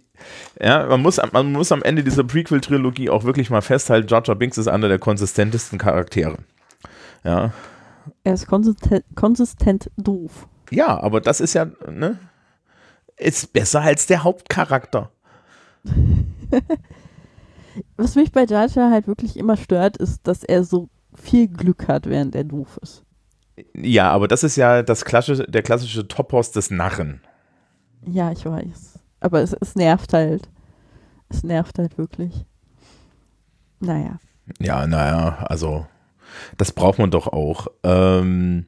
[0.62, 4.22] ja, man muss, am- man muss am Ende dieser Prequel-Trilogie auch wirklich mal festhalten, Jar
[4.36, 6.38] Binks ist einer der konsistentesten Charaktere.
[7.24, 7.52] Ja.
[8.24, 10.48] Er ist konsistent, konsistent doof.
[10.70, 12.20] Ja, aber das ist ja, ne?
[13.18, 15.10] Ist besser als der Hauptcharakter.
[17.96, 22.08] Was mich bei Jar halt wirklich immer stört, ist, dass er so viel Glück hat,
[22.08, 23.04] während er doof ist.
[23.74, 27.22] Ja, aber das ist ja das klassische, der klassische Topos des Narren.
[28.06, 29.00] Ja, ich weiß.
[29.20, 30.50] Aber es, es nervt halt.
[31.30, 32.46] Es nervt halt wirklich.
[33.80, 34.20] Naja.
[34.60, 35.86] Ja, naja, also
[36.58, 37.68] das braucht man doch auch.
[37.84, 38.66] Ähm,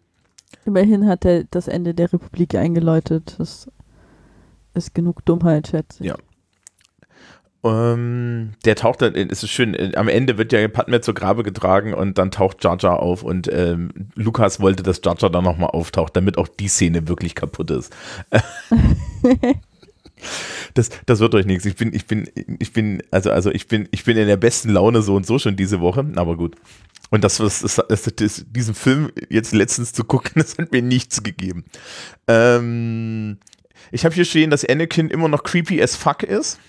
[0.66, 3.36] Immerhin hat er das Ende der Republik eingeläutet.
[3.38, 3.70] Das
[4.74, 6.10] ist genug Dummheit, schätze ich.
[6.10, 6.16] Ja.
[7.64, 11.44] Ähm, der taucht dann, es ist schön, äh, am Ende wird ja Padme zur Grabe
[11.44, 15.44] getragen und dann taucht Jar Jar auf und ähm, Lukas wollte, dass Jar Jar dann
[15.44, 17.96] nochmal auftaucht, damit auch die Szene wirklich kaputt ist.
[20.74, 21.66] Das, das wird euch nichts.
[21.66, 24.70] Ich bin, ich bin, ich bin, also, also ich bin, ich bin in der besten
[24.70, 26.56] Laune so und so schon diese Woche, aber gut.
[27.10, 30.82] Und das, was das, das, das, diesen Film jetzt letztens zu gucken, das hat mir
[30.82, 31.66] nichts gegeben.
[32.28, 33.38] Ähm,
[33.92, 36.60] ich habe hier stehen, dass Anakin immer noch creepy as fuck ist,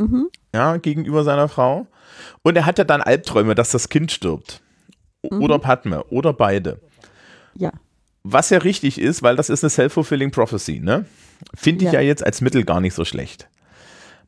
[0.00, 0.28] Mhm.
[0.54, 1.86] ja, gegenüber seiner Frau.
[2.42, 4.62] Und er hat ja dann Albträume, dass das Kind stirbt.
[5.28, 5.42] Mhm.
[5.42, 6.80] Oder Padme, oder beide.
[7.54, 7.72] Ja.
[8.22, 11.06] Was ja richtig ist, weil das ist eine self-fulfilling prophecy, ne?
[11.54, 12.00] Finde ich ja.
[12.00, 12.06] Ja.
[12.06, 13.48] jetzt als Mittel gar nicht so schlecht.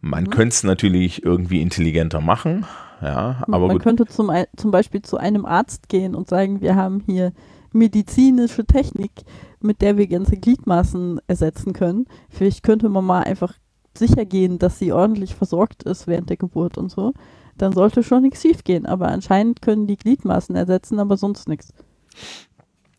[0.00, 2.66] Man könnte es natürlich irgendwie intelligenter machen,
[3.00, 3.82] ja, aber Man gut.
[3.82, 7.32] könnte zum, zum Beispiel zu einem Arzt gehen und sagen, wir haben hier
[7.72, 9.12] medizinische Technik,
[9.60, 12.06] mit der wir ganze Gliedmaßen ersetzen können.
[12.30, 13.54] Vielleicht könnte man mal einfach
[13.96, 17.12] sicher gehen, dass sie ordentlich versorgt ist während der Geburt und so.
[17.58, 18.86] dann sollte schon nichts schief gehen.
[18.86, 21.72] Aber anscheinend können die Gliedmaßen ersetzen, aber sonst nichts.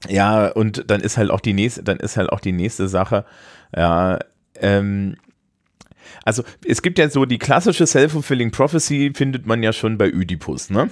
[0.08, 3.26] Ja, und dann ist halt auch die nächste, dann ist halt auch die nächste Sache,
[3.76, 4.20] ja,
[4.56, 5.16] ähm,
[6.26, 10.70] also es gibt ja so die klassische Self-Fulfilling Prophecy, findet man ja schon bei Ödipus,
[10.70, 10.90] ne?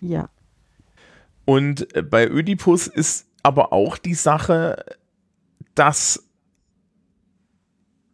[0.00, 0.28] Ja.
[1.44, 4.84] Und äh, bei Ödipus ist aber auch die Sache,
[5.74, 6.29] dass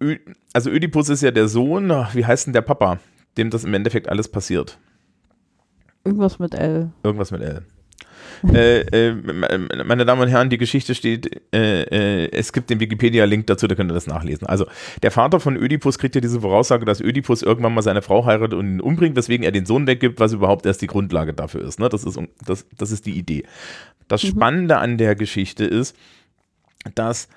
[0.01, 0.17] Ö
[0.53, 2.99] also Ödipus ist ja der Sohn, wie heißt denn der Papa,
[3.37, 4.79] dem das im Endeffekt alles passiert?
[6.05, 6.93] Irgendwas mit L.
[7.03, 7.63] Irgendwas mit L.
[8.55, 9.15] äh, äh,
[9.85, 13.75] meine Damen und Herren, die Geschichte steht, äh, äh, es gibt den Wikipedia-Link dazu, da
[13.75, 14.47] könnt ihr das nachlesen.
[14.47, 14.67] Also,
[15.03, 18.59] der Vater von Ödipus kriegt ja diese Voraussage, dass Ödipus irgendwann mal seine Frau heiratet
[18.59, 21.81] und ihn umbringt, weswegen er den Sohn weggibt, was überhaupt erst die Grundlage dafür ist.
[21.81, 21.89] Ne?
[21.89, 23.45] Das, ist das, das ist die Idee.
[24.09, 24.29] Das mhm.
[24.29, 25.97] Spannende an der Geschichte ist,
[26.95, 27.29] dass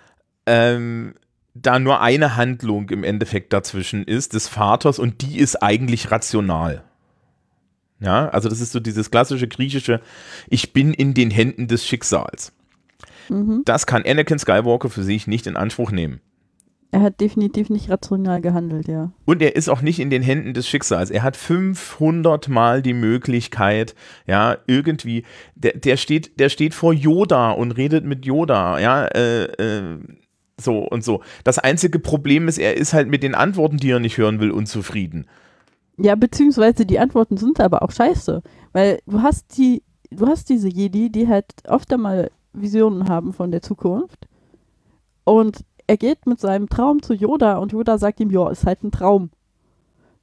[0.46, 1.16] ähm,
[1.54, 6.84] da nur eine Handlung im Endeffekt dazwischen ist, des Vaters, und die ist eigentlich rational.
[8.00, 10.02] Ja, also das ist so dieses klassische griechische,
[10.48, 12.54] ich bin in den Händen des Schicksals.
[13.28, 13.64] Mhm.
[13.66, 16.22] Das kann Anakin Skywalker für sich nicht in Anspruch nehmen.
[16.92, 19.12] Er hat definitiv nicht rational gehandelt, ja.
[19.26, 21.12] Und er ist auch nicht in den Händen des Schicksals.
[21.12, 23.94] Er hat 500 Mal die Möglichkeit,
[24.26, 29.44] ja, irgendwie, der, der, steht, der steht vor Yoda und redet mit Yoda, ja, äh,
[29.44, 30.00] äh,
[30.60, 31.22] so und so.
[31.44, 34.52] Das einzige Problem ist, er ist halt mit den Antworten, die er nicht hören will,
[34.52, 35.26] unzufrieden.
[35.98, 38.42] Ja, beziehungsweise die Antworten sind aber auch scheiße.
[38.72, 43.52] Weil du hast die, du hast diese Jedi, die halt oft einmal Visionen haben von
[43.52, 44.28] der Zukunft.
[45.24, 48.84] Und er geht mit seinem Traum zu Yoda und Yoda sagt ihm, ja, ist halt
[48.84, 49.32] ein Traum.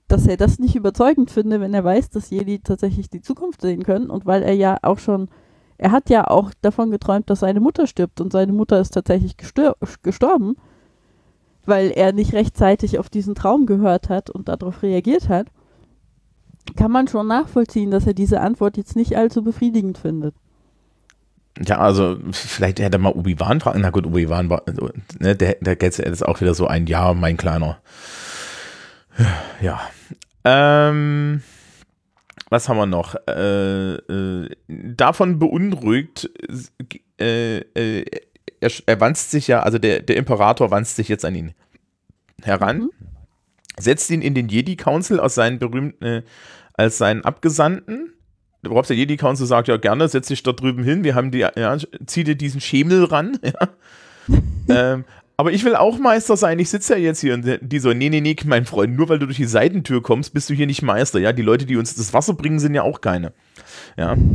[0.09, 3.83] Dass er das nicht überzeugend finde, wenn er weiß, dass Jedi tatsächlich die Zukunft sehen
[3.83, 5.29] können und weil er ja auch schon,
[5.79, 9.37] er hat ja auch davon geträumt, dass seine Mutter stirbt und seine Mutter ist tatsächlich
[10.03, 10.57] gestorben,
[11.65, 15.49] weil er nicht rechtzeitig auf diesen Traum gehört hat und darauf reagiert hat
[16.75, 20.35] kann man schon nachvollziehen, dass er diese Antwort jetzt nicht allzu befriedigend findet.
[21.65, 23.81] Ja, also vielleicht hätte er mal Obi-Wan fragen.
[23.81, 27.37] Na gut, Obi-Wan war, also, ne, der, der ist auch wieder so ein Ja, mein
[27.37, 27.79] Kleiner.
[29.63, 29.81] Ja.
[30.45, 31.43] Ähm,
[32.51, 33.15] was haben wir noch?
[33.29, 36.31] Äh, äh, davon beunruhigt,
[37.21, 38.05] äh, äh,
[38.61, 41.55] er, er wanzt sich ja, also der, der Imperator wanzt sich jetzt an ihn
[42.43, 42.79] heran.
[42.79, 42.91] Mhm
[43.79, 46.23] setzt ihn in den Jedi Council aus seinen berühmten, äh,
[46.75, 48.13] als seinen Abgesandten.
[48.63, 51.41] Worauf der Jedi Council sagt, ja gerne, setz dich da drüben hin, wir haben die,
[51.41, 53.69] ja, zieh dir diesen Schemel ran, ja.
[54.69, 55.05] ähm,
[55.37, 58.09] aber ich will auch Meister sein, ich sitze ja jetzt hier und die so, nee,
[58.09, 60.83] nee, nee, mein Freund, nur weil du durch die Seitentür kommst, bist du hier nicht
[60.83, 63.33] Meister, ja, die Leute, die uns das Wasser bringen, sind ja auch keine,
[63.97, 64.17] ja.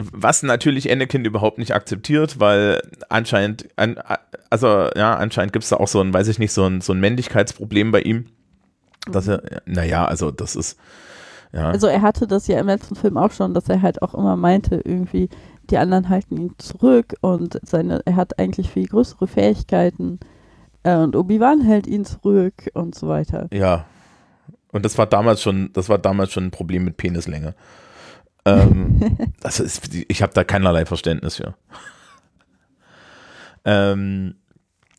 [0.00, 4.00] Was natürlich Anakin überhaupt nicht akzeptiert, weil anscheinend, an,
[4.48, 6.92] also ja, anscheinend gibt es da auch so ein, weiß ich nicht, so ein, so
[6.92, 8.26] ein Männlichkeitsproblem bei ihm.
[9.10, 10.78] Dass er, naja, also das ist,
[11.52, 11.70] ja.
[11.70, 14.36] Also er hatte das ja im letzten Film auch schon, dass er halt auch immer
[14.36, 15.28] meinte, irgendwie,
[15.70, 20.18] die anderen halten ihn zurück und seine, er hat eigentlich viel größere Fähigkeiten
[20.82, 23.48] äh, und Obi-Wan hält ihn zurück und so weiter.
[23.52, 23.86] Ja.
[24.72, 27.54] Und das war damals schon, das war damals schon ein Problem mit Penislänge.
[28.44, 31.54] Ähm, ist, ich habe da keinerlei Verständnis für.
[33.64, 34.36] ähm,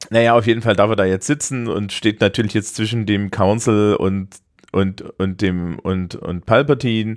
[0.10, 3.32] naja, auf jeden Fall darf er da jetzt sitzen und steht natürlich jetzt zwischen dem
[3.32, 4.36] Council und
[4.72, 7.16] und und dem und und Palpatine,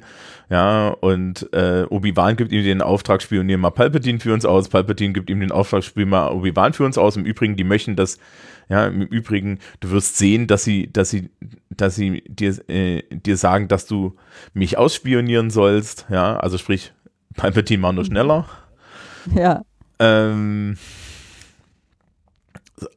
[0.50, 4.68] ja und äh, Obi Wan gibt ihm den Auftrag, spionieren mal Palpatine für uns aus.
[4.68, 7.16] Palpatine gibt ihm den Auftrag, spielen mal Obi Wan für uns aus.
[7.16, 8.18] Im Übrigen, die möchten das,
[8.68, 11.30] ja im Übrigen, du wirst sehen, dass sie, dass sie,
[11.70, 14.16] dass sie dir äh, dir sagen, dass du
[14.54, 16.92] mich ausspionieren sollst, ja, also sprich
[17.36, 18.46] Palpatine war nur schneller.
[19.34, 19.62] Ja.
[19.98, 20.76] Ähm,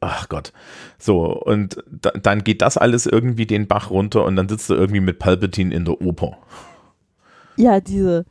[0.00, 0.52] ach Gott.
[0.98, 4.74] So, und da, dann geht das alles irgendwie den Bach runter und dann sitzt du
[4.74, 6.38] irgendwie mit Palpatine in der Oper.
[7.56, 8.26] Ja, diese,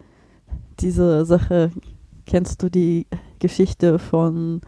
[0.80, 1.72] diese Sache,
[2.26, 3.08] kennst du die
[3.40, 4.62] Geschichte von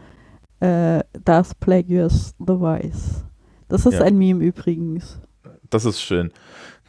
[0.60, 3.24] äh, Darth Plagueis the Wise?
[3.68, 4.02] Das ist ja.
[4.02, 5.20] ein Meme übrigens.
[5.70, 6.32] Das ist schön.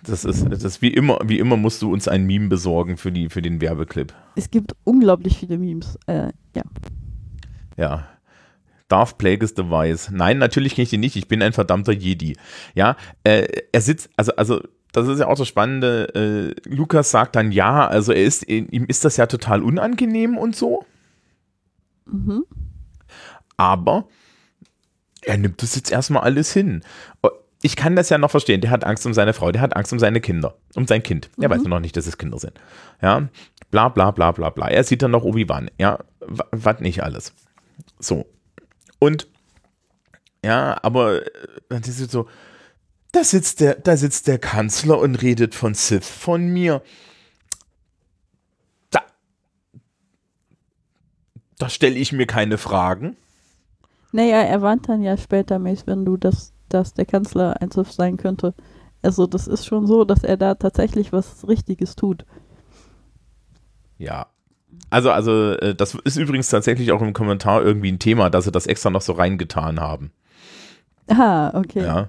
[0.04, 3.30] Das ist, das wie immer, wie immer musst du uns ein Meme besorgen für, die,
[3.30, 4.14] für den Werbeclip.
[4.36, 6.64] Es gibt unglaublich viele Memes, äh, ja.
[7.76, 8.08] Ja,
[8.90, 10.14] Darth Plagueis the Wise.
[10.14, 11.16] Nein, natürlich kenne ich den nicht.
[11.16, 12.36] Ich bin ein verdammter Jedi.
[12.76, 16.56] Ja, äh, er sitzt, also, also, das ist ja auch das Spannende.
[16.66, 20.56] Äh, Lukas sagt dann ja, also er ist, ihm ist das ja total unangenehm und
[20.56, 20.84] so.
[22.06, 22.46] Mhm.
[23.56, 24.08] Aber
[25.22, 26.82] er nimmt das jetzt erstmal alles hin.
[27.22, 27.30] Oh,
[27.62, 28.62] ich kann das ja noch verstehen.
[28.62, 31.30] Der hat Angst um seine Frau, der hat Angst um seine Kinder, um sein Kind.
[31.40, 31.54] Er mhm.
[31.54, 32.54] weiß noch nicht, dass es Kinder sind.
[33.02, 33.28] Ja,
[33.70, 34.70] bla bla bla bla bla.
[34.70, 35.70] Er sieht dann noch Obi-Wan.
[35.78, 36.00] Ja,
[36.52, 37.34] was nicht alles.
[38.00, 38.26] So,
[39.00, 39.28] und
[40.44, 41.30] ja, aber äh,
[41.70, 42.28] dann ist es so,
[43.12, 46.82] da sitzt der, da sitzt der Kanzler und redet von Sith von mir.
[48.92, 49.02] Da,
[51.58, 53.18] da stelle ich mir keine Fragen.
[54.12, 57.92] Naja, er warnt dann ja später, Mace, wenn du das, dass der Kanzler ein Sith
[57.92, 58.54] sein könnte.
[59.02, 62.26] Also das ist schon so, dass er da tatsächlich was Richtiges tut.
[63.98, 64.28] Ja.
[64.90, 68.52] Also, also, äh, das ist übrigens tatsächlich auch im Kommentar irgendwie ein Thema, dass sie
[68.52, 70.12] das extra noch so reingetan haben.
[71.08, 71.84] Ah, okay.
[71.84, 72.08] Ja.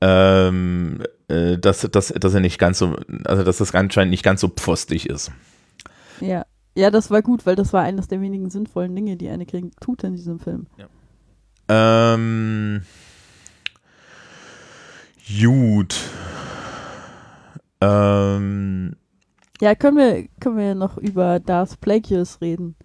[0.00, 4.40] Ähm, äh, dass, dass, dass er nicht ganz so, also dass das anscheinend nicht ganz
[4.40, 5.32] so pfostig ist.
[6.20, 6.44] Ja.
[6.78, 9.72] Ja, das war gut, weil das war eines der wenigen sinnvollen Dinge, die eine kriegen
[9.80, 10.68] tut in diesem Film.
[11.68, 12.82] Ähm,
[15.40, 15.96] gut.
[17.80, 18.94] Ähm,
[19.60, 22.76] Ja, können wir, können wir noch über Darth Plagueis reden?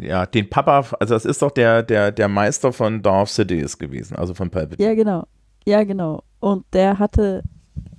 [0.00, 4.16] ja, den Papa, also das ist doch der, der, der Meister von Darth Sidious gewesen,
[4.16, 4.88] also von Palpatine.
[4.88, 5.26] Ja, genau.
[5.66, 6.22] Ja, genau.
[6.40, 7.42] Und der hatte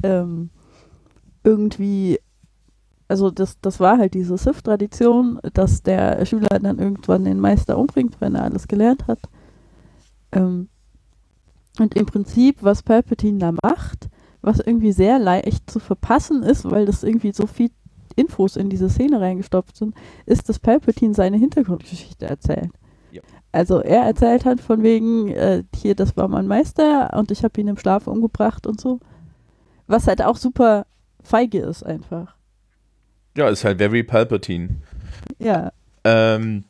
[0.04, 0.50] ähm,
[1.44, 2.20] irgendwie,
[3.08, 8.20] also das, das war halt diese Sith-Tradition, dass der Schüler dann irgendwann den Meister umbringt,
[8.22, 9.20] wenn er alles gelernt hat.
[10.32, 10.70] Ähm,
[11.80, 14.10] und im Prinzip, was Palpatine da macht,
[14.42, 17.72] was irgendwie sehr leicht zu verpassen ist, weil das irgendwie so viel
[18.20, 22.72] Infos in diese Szene reingestopft sind, ist, dass Palpatine seine Hintergrundgeschichte erzählt.
[23.12, 23.22] Ja.
[23.52, 27.60] Also er erzählt halt von wegen, äh, hier, das war mein Meister und ich habe
[27.60, 29.00] ihn im Schlaf umgebracht und so.
[29.88, 30.86] Was halt auch super
[31.24, 32.36] feige ist einfach.
[33.36, 34.70] Ja, ist halt very Palpatine.
[35.40, 35.72] Ja,
[36.04, 36.66] Ähm,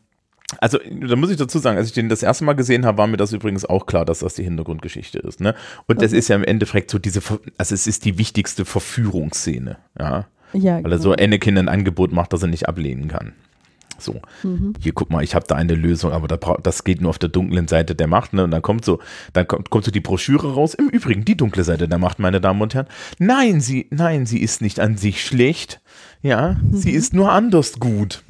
[0.59, 3.05] also, da muss ich dazu sagen, als ich den das erste Mal gesehen habe, war
[3.07, 5.39] mir das übrigens auch klar, dass das die Hintergrundgeschichte ist.
[5.41, 5.53] Ne?
[5.85, 6.17] Und das Okay.
[6.17, 7.21] ist ja im Endeffekt so diese,
[7.57, 10.25] also es ist die wichtigste Verführungsszene, ja.
[10.53, 10.83] Ja.
[10.83, 13.33] Weil er so Anakin ein Angebot macht, das er nicht ablehnen kann.
[14.01, 14.73] So, Mhm.
[14.79, 17.27] hier guck mal, ich habe da eine Lösung, aber da das geht nur auf der
[17.27, 18.31] dunklen Seite der Macht.
[18.31, 18.45] Ne?
[18.45, 18.99] Und dann kommt so,
[19.33, 20.73] dann kommt, kommt so die Broschüre raus.
[20.73, 22.87] Im Übrigen, die dunkle Seite der Macht, meine Damen und Herren.
[23.17, 25.81] Nein, sie, nein, sie ist nicht an sich schlecht.
[26.21, 26.97] Ja, sie Mhm.
[26.97, 28.23] ist nur anders gut.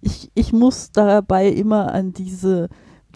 [0.00, 2.68] Ich, ich muss dabei immer an diese,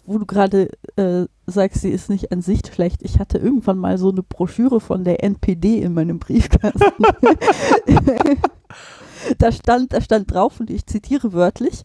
[0.05, 3.03] wo du gerade äh, sagst, sie ist nicht an sich schlecht.
[3.03, 7.05] Ich hatte irgendwann mal so eine Broschüre von der NPD in meinem Briefkasten.
[9.39, 11.83] da, stand, da stand drauf, und ich zitiere wörtlich,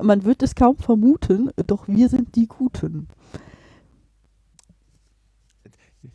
[0.00, 3.08] man wird es kaum vermuten, doch wir sind die Guten.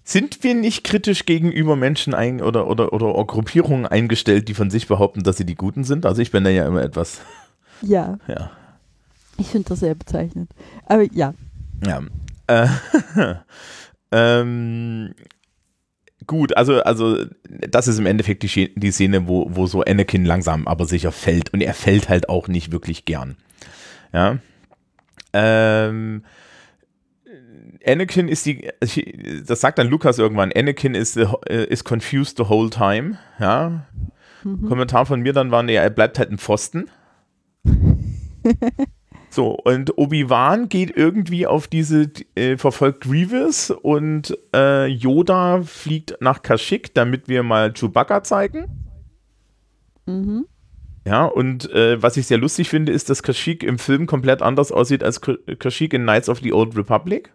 [0.04, 4.88] Sind wir nicht kritisch gegenüber Menschen ein oder, oder, oder Gruppierungen eingestellt, die von sich
[4.88, 6.06] behaupten, dass sie die Guten sind?
[6.06, 7.22] Also ich bin da ja immer etwas,
[7.82, 8.52] Ja, ja.
[9.40, 10.52] Ich finde das sehr bezeichnend.
[10.86, 11.34] Aber ja,
[11.86, 12.04] Ja.
[12.48, 12.68] Äh,
[14.12, 15.14] ähm,
[16.26, 20.68] gut, also, also das ist im Endeffekt die, die Szene, wo, wo so Anakin langsam
[20.68, 21.54] aber sicher fällt.
[21.54, 23.38] Und er fällt halt auch nicht wirklich gern.
[24.14, 24.40] Ja.
[25.34, 26.24] Ähm,
[27.86, 28.68] Anakin ist die,
[29.46, 33.20] das sagt dann Lukas irgendwann, Anakin ist, the, ist confused the whole time.
[33.40, 33.86] Ja.
[34.44, 34.68] Mhm.
[34.68, 36.90] Kommentar von mir dann war, nee, er bleibt halt ein Pfosten.
[39.30, 46.42] So, und Obi-Wan geht irgendwie auf diese, äh, verfolgt Grievous und äh, Yoda fliegt nach
[46.42, 48.66] Kashyyyk, damit wir mal Chewbacca zeigen.
[50.06, 50.46] mhm.
[51.06, 54.72] Ja, und äh, was ich sehr lustig finde, ist, dass Kashyyyk im Film komplett anders
[54.72, 57.32] aussieht als Kashyyyk in Knights of the Old Republic.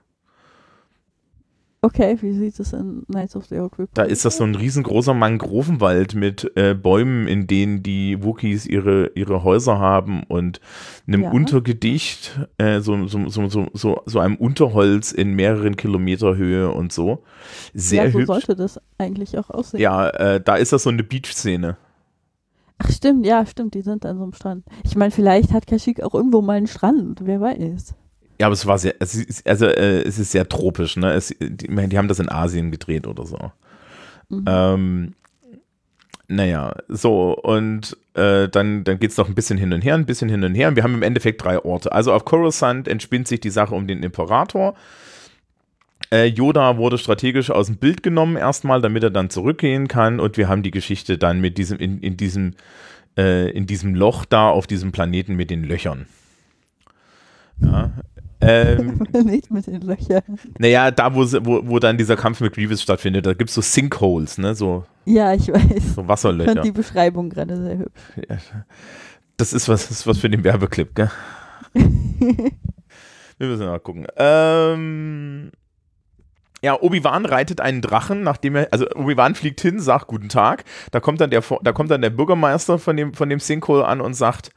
[1.85, 4.55] Okay, wie sieht es in Knights of the Old Republic Da ist das so ein
[4.55, 10.61] riesengroßer Mangrovenwald mit äh, Bäumen, in denen die Wookies ihre, ihre Häuser haben und
[11.07, 11.31] einem Ja.
[11.31, 17.23] Untergedicht, äh, so, so, so, so, so, einem Unterholz in mehreren Kilometer Höhe und so.
[17.75, 18.27] Sehr ja, so hübsch.
[18.27, 19.81] sollte das eigentlich auch aussehen.
[19.81, 21.77] Ja, äh, da ist das so eine Beach-Szene.
[22.79, 24.65] Ach stimmt, ja, stimmt, die sind an so einem Strand.
[24.85, 27.95] Ich meine, vielleicht hat Kashyyyk auch irgendwo mal einen Strand, wer weiß.
[28.39, 31.13] Ja, aber es war sehr, es ist, also äh, es ist sehr tropisch, ne?
[31.13, 33.53] Es, die, die haben das in Asien gedreht oder so.
[34.29, 34.45] Mhm.
[34.47, 35.15] Ähm,
[36.27, 40.07] naja, so, und äh, dann, dann geht es noch ein bisschen hin und her, ein
[40.07, 40.69] bisschen hin und her.
[40.69, 41.93] Und wir haben im Endeffekt drei Orte.
[41.93, 44.75] Also auf Coruscant entspinnt sich die Sache um den Imperator.
[46.11, 50.19] Äh, Yoda wurde strategisch aus dem Bild genommen erstmal, damit er dann zurückgehen kann.
[50.19, 52.55] Und wir haben die Geschichte dann mit diesem, in, in diesem,
[53.19, 56.07] äh, in diesem Loch da auf diesem Planeten mit den Löchern.
[57.61, 57.93] Ja.
[58.41, 60.23] Ähm, Nicht mit den Löchern.
[60.59, 63.61] naja, da, wo, wo, wo dann dieser Kampf mit Grievous stattfindet, da gibt es so
[63.61, 64.55] Sinkholes, ne?
[64.55, 65.63] So, Ja, ich weiß.
[65.63, 66.63] so Ich fand Wasserlöcher.
[66.63, 68.01] die Beschreibung gerade sehr hübsch.
[69.37, 71.11] Das ist was, das ist was für den Werbeclip, gell?
[71.75, 74.07] Wir müssen mal gucken.
[74.17, 75.51] Ähm,
[76.63, 80.65] ja, Obi-Wan reitet einen Drachen, nachdem er, also Obi-Wan fliegt hin, sagt Guten Tag.
[80.93, 84.01] Da kommt dann der, da kommt dann der Bürgermeister von dem, von dem Sinkhole an
[84.01, 84.51] und sagt,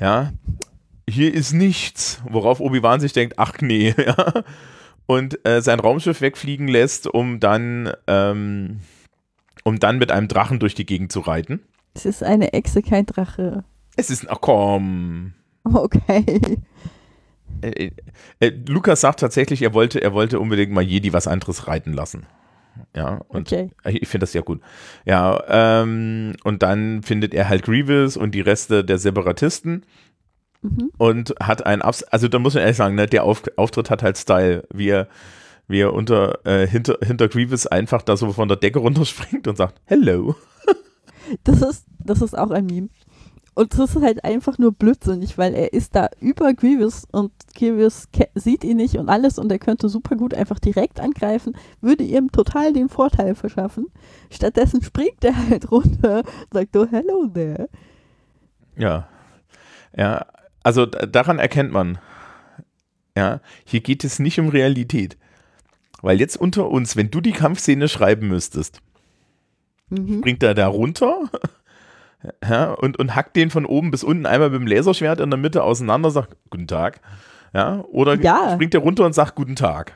[0.00, 0.32] ja,
[1.12, 2.22] hier ist nichts.
[2.28, 4.44] Worauf Obi-Wan sich denkt, ach nee, ja.
[5.06, 8.80] und äh, sein Raumschiff wegfliegen lässt, um dann, ähm,
[9.64, 11.60] um dann mit einem Drachen durch die Gegend zu reiten.
[11.94, 13.64] Es ist eine Echse, kein Drache.
[13.96, 15.34] Es ist, ach komm.
[15.64, 16.58] Okay.
[17.60, 17.90] Äh, äh,
[18.40, 22.26] äh, Lukas sagt tatsächlich, er wollte, er wollte unbedingt mal Jedi was anderes reiten lassen.
[22.96, 23.70] Ja, und Okay.
[23.84, 24.60] ich finde das sehr gut.
[25.04, 25.42] Ja,
[25.82, 29.84] ähm, und dann findet er halt Grievous und die Reste der Separatisten
[30.62, 30.90] Mhm.
[30.96, 34.02] und hat einen Abs also da muss man ehrlich sagen, ne, der Auf Auftritt hat
[34.02, 35.08] halt Style, wie er,
[35.66, 39.56] wie er unter, äh, hinter, hinter Grievous einfach da so von der Decke runterspringt und
[39.56, 40.34] sagt, hello.
[41.44, 42.88] Das ist, das ist auch ein Meme.
[43.54, 48.08] Und das ist halt einfach nur blödsinnig, weil er ist da über Grievous und Grievous
[48.34, 52.32] sieht ihn nicht und alles und er könnte super gut einfach direkt angreifen, würde ihm
[52.32, 53.86] total den Vorteil verschaffen.
[54.30, 57.68] Stattdessen springt er halt runter und sagt, oh, hello there.
[58.76, 59.08] Ja.
[59.94, 60.26] Ja,
[60.62, 61.98] also daran erkennt man,
[63.16, 65.16] ja, hier geht es nicht um Realität.
[66.00, 68.80] Weil jetzt unter uns, wenn du die Kampfszene schreiben müsstest,
[69.90, 70.18] Mhm.
[70.20, 71.28] springt er da runter
[72.48, 75.38] ja, und, und hackt den von oben bis unten einmal mit dem Laserschwert in der
[75.38, 77.00] Mitte auseinander, sagt Guten Tag.
[77.52, 78.54] Ja, oder Ja.
[78.54, 79.92] springt er runter und sagt Guten Tag.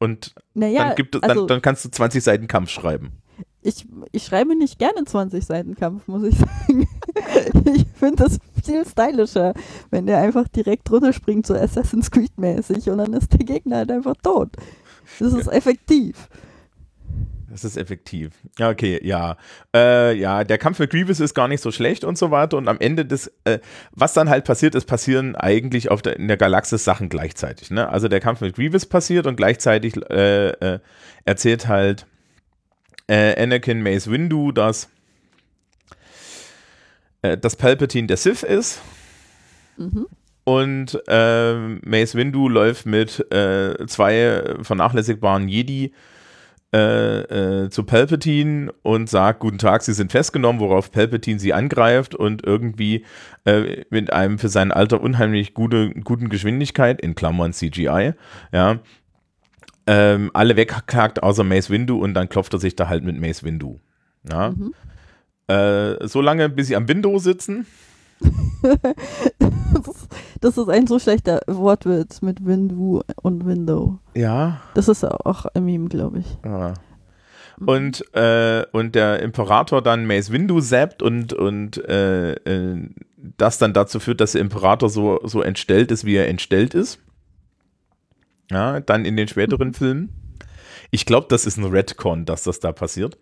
[0.00, 3.12] Und Naja, dann, gibt dann, also dann kannst du 20 Seiten Kampf schreiben.
[3.62, 6.88] ich, ich schreibe nicht gerne 20 Seiten Kampf, muss ich sagen.
[7.74, 8.38] ich finde das
[8.68, 9.54] viel stylischer,
[9.90, 13.90] wenn der einfach direkt runterspringt, so Assassin's Creed mäßig und dann ist der Gegner halt
[13.90, 14.50] einfach tot.
[15.18, 16.28] Das ist effektiv.
[17.50, 18.32] Das ist effektiv.
[18.58, 19.36] Ja, okay, ja.
[19.74, 22.58] Äh, ja, der Kampf mit Grievous ist gar nicht so schlecht und so weiter.
[22.58, 23.58] Und am Ende des, äh,
[23.92, 27.70] was dann halt passiert ist, passieren eigentlich auf der, in der Galaxis Sachen gleichzeitig.
[27.70, 27.88] Ne?
[27.88, 30.78] Also der Kampf mit Grievous passiert und gleichzeitig äh, äh,
[31.24, 32.06] erzählt halt
[33.06, 34.90] äh, Anakin Mace Windu, dass,
[37.22, 38.80] äh, dass Palpatine der Sith ist.
[39.76, 40.06] Mhm.
[40.44, 45.92] Und äh, Mace Windu läuft mit äh, zwei vernachlässigbaren Jedi
[46.74, 52.14] äh, äh, zu Palpatine und sagt, guten Tag, Sie sind festgenommen, worauf Palpatine sie angreift
[52.14, 53.04] und irgendwie
[53.88, 58.12] mit einem für sein Alter unheimlich gute, guten Geschwindigkeit, in Klammern CGI,
[58.52, 58.80] ja,
[59.86, 63.42] ähm, alle wegkackt außer Mace Windu und dann klopft er sich da halt mit Mace
[63.42, 63.80] Windu.
[64.30, 64.50] Ja.
[64.50, 64.74] Mhm.
[65.48, 67.66] Äh, so lange, bis sie am Window sitzen.
[69.70, 70.08] Das ist,
[70.40, 73.98] das ist ein so schlechter Wortwitz mit Windu und Window.
[74.14, 74.62] Ja.
[74.74, 76.38] Das ist auch ein Meme, glaube ich.
[76.44, 76.74] Ja.
[77.64, 83.72] Und, äh, und der Imperator dann Mace Windu zappt und, und äh, äh, das dann
[83.72, 87.00] dazu führt, dass der Imperator so, so entstellt ist, wie er entstellt ist.
[88.50, 90.10] Ja, dann in den späteren Filmen.
[90.90, 93.18] Ich glaube, das ist ein Redcon, dass das da passiert.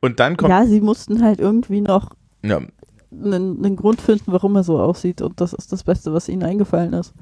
[0.00, 0.50] Und dann kommt.
[0.50, 2.10] Ja, sie mussten halt irgendwie noch
[2.42, 2.60] Ja,
[3.10, 5.22] einen, einen Grund finden, warum er so aussieht.
[5.22, 7.14] Und das ist das Beste, was ihnen eingefallen ist.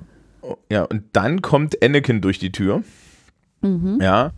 [0.70, 2.82] ja, und dann kommt Anakin durch die Tür.
[3.62, 3.98] Mhm.
[4.00, 4.32] Ja.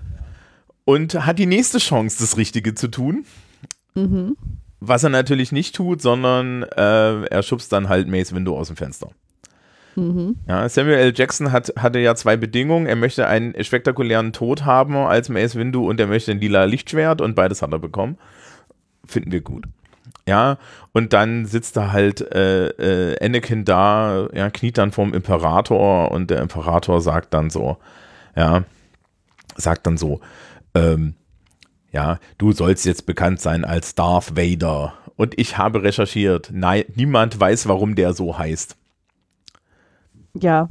[0.84, 3.24] Und hat die nächste Chance, das Richtige zu tun.
[3.94, 4.36] Mhm.
[4.78, 8.76] Was er natürlich nicht tut, sondern äh, er schubst dann halt Mace Windu aus dem
[8.76, 9.10] Fenster.
[9.96, 10.36] Mhm.
[10.46, 11.12] Ja, Samuel L.
[11.14, 12.86] Jackson hat, hatte ja zwei Bedingungen.
[12.86, 17.20] Er möchte einen spektakulären Tod haben als Mace Windu und er möchte ein lila Lichtschwert
[17.20, 18.18] und beides hat er bekommen.
[19.06, 19.64] Finden wir gut.
[20.28, 20.58] Ja,
[20.92, 26.30] und dann sitzt da halt äh, äh, Anakin da, ja, kniet dann vorm Imperator und
[26.30, 27.76] der Imperator sagt dann so,
[28.34, 28.64] ja,
[29.56, 30.20] sagt dann so,
[30.74, 31.14] ähm,
[31.92, 34.94] ja, du sollst jetzt bekannt sein als Darth Vader.
[35.14, 38.76] Und ich habe recherchiert, nein, niemand weiß, warum der so heißt.
[40.40, 40.68] Ja.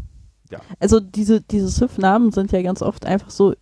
[0.51, 0.59] Ja.
[0.80, 3.53] Also diese, diese Sith-Namen sind ja ganz oft einfach so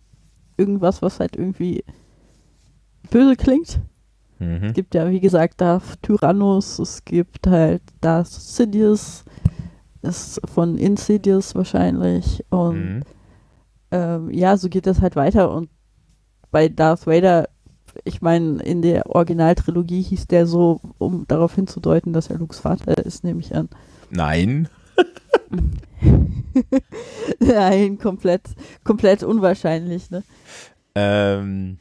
[0.56, 1.82] irgendwas, was halt irgendwie
[3.10, 3.80] böse klingt.
[4.38, 4.64] Mhm.
[4.64, 9.24] Es gibt ja, wie gesagt, Darth Tyrannus, es gibt halt Darth Sidious,
[10.02, 12.44] ist von Insidious wahrscheinlich.
[12.50, 13.02] Und Mhm.
[13.90, 15.50] ähm, ja, so geht das halt weiter.
[15.54, 15.70] Und
[16.50, 17.48] bei Darth Vader,
[18.04, 22.98] ich meine, in der Originaltrilogie hieß der so, um darauf hinzudeuten, dass er Lukes Vater
[23.04, 23.68] ist, nehme ich an.
[24.10, 24.68] Nein.
[27.40, 28.42] Nein, komplett,
[28.84, 30.22] komplett unwahrscheinlich, ne?
[30.94, 31.78] Ähm,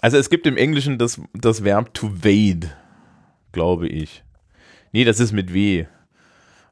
[0.00, 2.70] also es gibt im Englischen das, das Verb to wade,
[3.52, 4.22] glaube ich.
[4.92, 5.86] Nee, das ist mit W.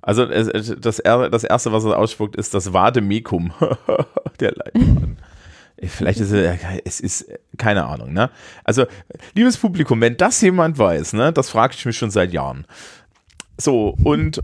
[0.03, 3.53] Also das, das erste, was er ausspuckt, ist das Vademecum.
[4.41, 5.17] Der Leitfaden.
[5.85, 8.31] Vielleicht ist es, es ist, keine Ahnung, ne?
[8.63, 8.87] Also,
[9.35, 12.67] liebes Publikum, wenn das jemand weiß, ne, das frage ich mich schon seit Jahren.
[13.59, 14.41] So, und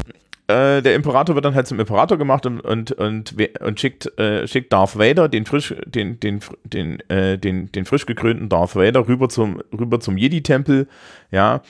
[0.48, 4.48] äh, der Imperator wird dann halt zum Imperator gemacht und, und, und, und schickt, äh,
[4.48, 9.06] schickt Darth Vader, den frisch, den, den, den, äh, den, den frisch gekrönten Darth Vader,
[9.06, 10.88] rüber zum, rüber zum Jedi-Tempel,
[11.30, 11.60] ja,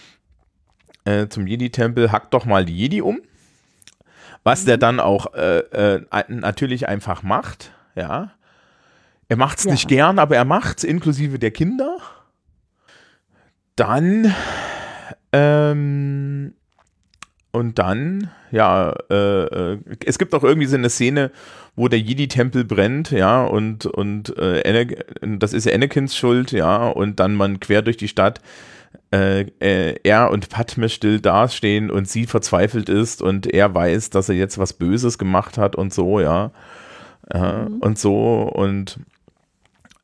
[1.04, 3.20] äh, zum Jedi-Tempel, hackt doch mal die Jedi um.
[4.44, 8.30] Was der dann auch äh, natürlich einfach macht, ja.
[9.28, 9.72] Er macht es Ja.
[9.72, 11.98] nicht gern, aber er macht's, inklusive der Kinder.
[13.76, 14.34] Dann,
[15.32, 16.54] ähm,
[17.52, 21.30] und dann, ja, äh, äh, es gibt auch irgendwie so eine Szene,
[21.76, 24.86] wo der Jedi-Tempel brennt, ja, und, und äh,
[25.22, 28.40] das ist ja Anakins Schuld, ja, und dann man quer durch die Stadt
[29.12, 34.28] äh, äh, er und Padme still dastehen und sie verzweifelt ist und er weiß, dass
[34.28, 36.52] er jetzt was Böses gemacht hat und so, ja.
[37.30, 38.98] Äh, Und so und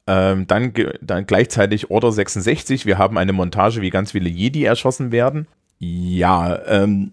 [0.07, 2.85] ähm, dann, dann gleichzeitig Order 66.
[2.85, 5.47] Wir haben eine Montage, wie ganz viele Jedi erschossen werden.
[5.79, 7.13] Ja, ähm,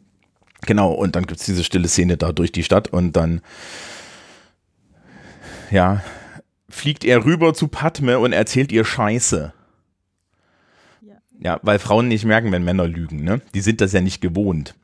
[0.62, 0.92] genau.
[0.92, 3.42] Und dann gibt es diese stille Szene da durch die Stadt und dann,
[5.70, 6.02] ja,
[6.70, 9.54] fliegt er rüber zu Padme und erzählt ihr Scheiße.
[11.02, 11.14] Ja.
[11.40, 13.42] Ja, weil Frauen nicht merken, wenn Männer lügen, ne?
[13.54, 14.76] Die sind das ja nicht gewohnt.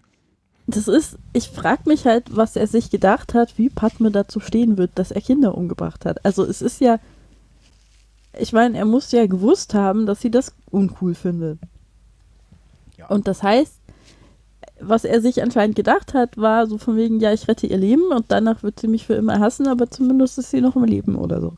[0.69, 4.77] Das ist, ich frage mich halt, was er sich gedacht hat, wie Padme dazu stehen
[4.77, 6.25] wird, dass er Kinder umgebracht hat.
[6.25, 6.99] Also es ist ja,
[8.37, 11.59] ich meine, er muss ja gewusst haben, dass sie das uncool findet.
[12.97, 13.07] Ja.
[13.07, 13.76] Und das heißt,
[14.79, 18.11] was er sich anscheinend gedacht hat, war so von wegen, ja, ich rette ihr Leben
[18.11, 21.15] und danach wird sie mich für immer hassen, aber zumindest ist sie noch im Leben
[21.15, 21.53] oder so.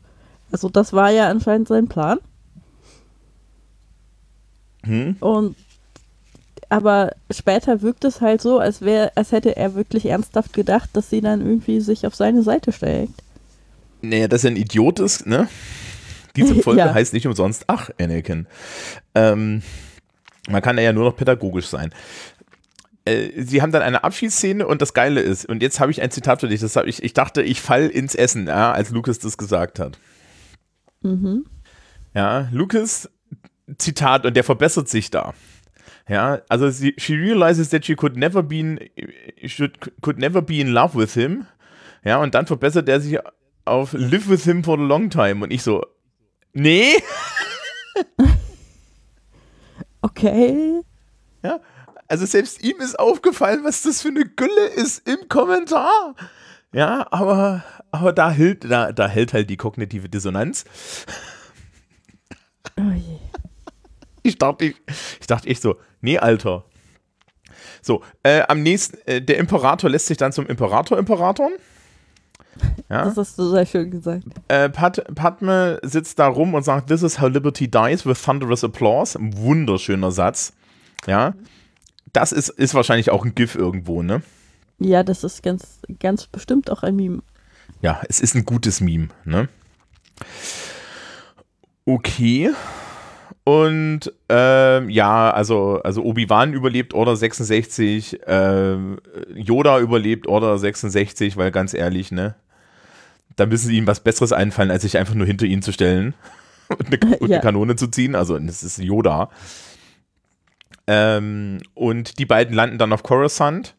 [0.52, 2.18] Also das war ja anscheinend sein Plan.
[4.84, 5.16] Hm?
[5.20, 5.56] Und
[6.68, 11.10] aber später wirkt es halt so, als wäre, als hätte er wirklich ernsthaft gedacht, dass
[11.10, 13.10] sie dann irgendwie sich auf seine Seite stellt.
[14.02, 15.48] Naja, dass er ein Idiot ist, ne?
[16.36, 16.94] Diese Folge Ja.
[16.94, 18.46] heißt nicht umsonst, ach, Anakin.
[19.16, 19.62] Ähm,
[20.48, 21.92] man kann ja nur noch pädagogisch sein.
[23.10, 26.10] Äh, Sie haben dann eine Abschiedsszene und das Geile ist, und jetzt habe ich ein
[26.10, 29.36] Zitat für dich, das ich, ich dachte, ich fall ins Essen, ja, als Lucas das
[29.36, 29.98] gesagt hat.
[31.02, 31.46] Mhm.
[32.14, 33.10] Ja, Lucas,
[33.78, 35.34] Zitat, und der verbessert sich da.
[36.08, 38.80] Ja, also sie, she realizes that she could never be in,
[39.46, 41.46] should, could never be in love with him.
[42.04, 43.18] Ja, und dann verbessert er sich
[43.64, 45.44] auf live with him for a long time.
[45.44, 45.84] Und ich so,
[46.52, 46.94] nee.
[50.02, 50.80] Okay.
[51.42, 51.60] Ja,
[52.10, 56.14] also selbst ihm ist aufgefallen, was das für eine Gülle ist im Kommentar.
[56.72, 60.64] Ja, aber, aber da hält, da, da hält halt die kognitive Dissonanz.
[62.78, 63.18] Oh je.
[64.22, 64.76] Ich dachte, ich,
[65.20, 66.64] ich dachte echt so, nee, Alter.
[67.82, 71.52] So, äh, am nächsten, äh, der Imperator lässt sich dann zum Imperator Imperatorn.
[72.90, 74.24] Ja, Das hast du sehr schön gesagt.
[74.48, 78.62] äh, Pat, Padme sitzt da rum und sagt, this is how liberty dies with thunderous
[78.64, 79.18] applause.
[79.18, 80.52] Ein wunderschöner Satz.
[81.06, 81.32] Ja,
[82.12, 84.22] das ist, ist wahrscheinlich auch ein GIF irgendwo, ne?
[84.78, 87.22] Ja, das ist ganz, ganz bestimmt auch ein Meme.
[87.82, 89.48] Ja, es ist ein gutes Meme, ne?
[91.84, 92.50] Okay.
[93.44, 98.98] Und ähm, ja, also, also Obi-Wan überlebt Order 66, ähm,
[99.34, 102.34] Yoda überlebt Order 66, weil ganz ehrlich, ne?
[103.36, 106.14] Da müssen sie ihm was Besseres einfallen, als sich einfach nur hinter ihn zu stellen
[106.68, 107.36] und eine, und Ja.
[107.36, 108.14] eine Kanone zu ziehen.
[108.14, 109.30] Also, das ist Yoda.
[110.92, 113.76] Ähm, und die beiden landen dann auf Coruscant.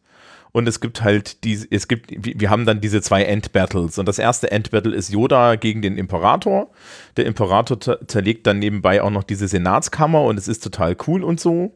[0.54, 3.98] Und es gibt halt diese, es gibt, wir haben dann diese zwei Endbattles.
[3.98, 6.70] Und das erste Endbattle ist Yoda gegen den Imperator.
[7.16, 11.24] Der Imperator zer- zerlegt dann nebenbei auch noch diese Senatskammer und es ist total cool
[11.24, 11.74] und so.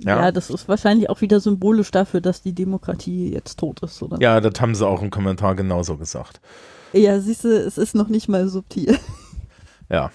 [0.00, 0.20] Ja.
[0.24, 4.18] Ja, das ist wahrscheinlich auch wieder symbolisch dafür, dass die Demokratie jetzt tot ist, oder?
[4.20, 6.40] ja das haben sie auch im Kommentar genauso gesagt.
[6.92, 8.98] Ja, siehst du, es ist noch nicht mal subtil.
[9.90, 10.10] Ja.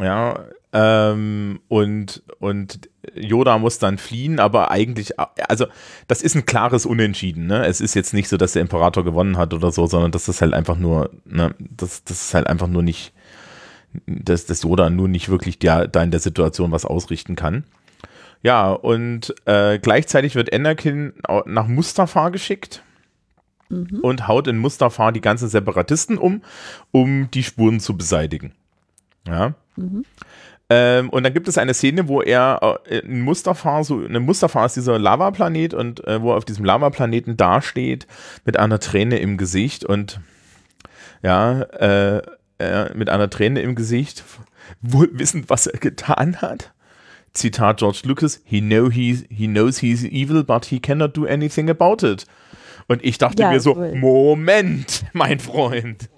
[0.00, 5.18] Ja, ähm, und, und Yoda muss dann fliehen, aber eigentlich,
[5.48, 5.66] also
[6.06, 7.66] das ist ein klares Unentschieden, ne?
[7.66, 10.40] Es ist jetzt nicht so, dass der Imperator gewonnen hat oder so, sondern dass das
[10.40, 13.12] halt einfach nur, ne, das, das ist halt einfach nur nicht,
[14.06, 17.64] dass, dass Yoda nur nicht wirklich der, da in der Situation was ausrichten kann.
[18.42, 21.12] Ja, und äh, gleichzeitig wird Anakin
[21.46, 22.82] nach Mustafa geschickt
[24.02, 26.42] und haut in Mustafa die ganzen Separatisten um,
[26.90, 28.52] um die Spuren zu beseitigen.
[29.26, 29.54] Ja.
[30.72, 34.64] Ähm, und dann gibt es eine Szene, wo er äh, in Mustafa, so, eine Mustafa
[34.64, 38.06] ist dieser Lavaplanet und äh, wo er auf diesem Lavaplaneten dasteht
[38.44, 40.20] mit einer Träne im Gesicht und
[41.24, 42.22] ja, äh,
[42.58, 44.22] äh, mit einer Träne im Gesicht,
[44.80, 46.72] wohl wissend, was er getan hat.
[47.32, 51.68] Zitat George Lucas, he, know he, he knows he's evil, but he cannot do anything
[51.68, 52.26] about it.
[52.86, 53.94] Und ich dachte Ja, mir so, wohl.
[53.96, 56.08] Moment, mein Freund.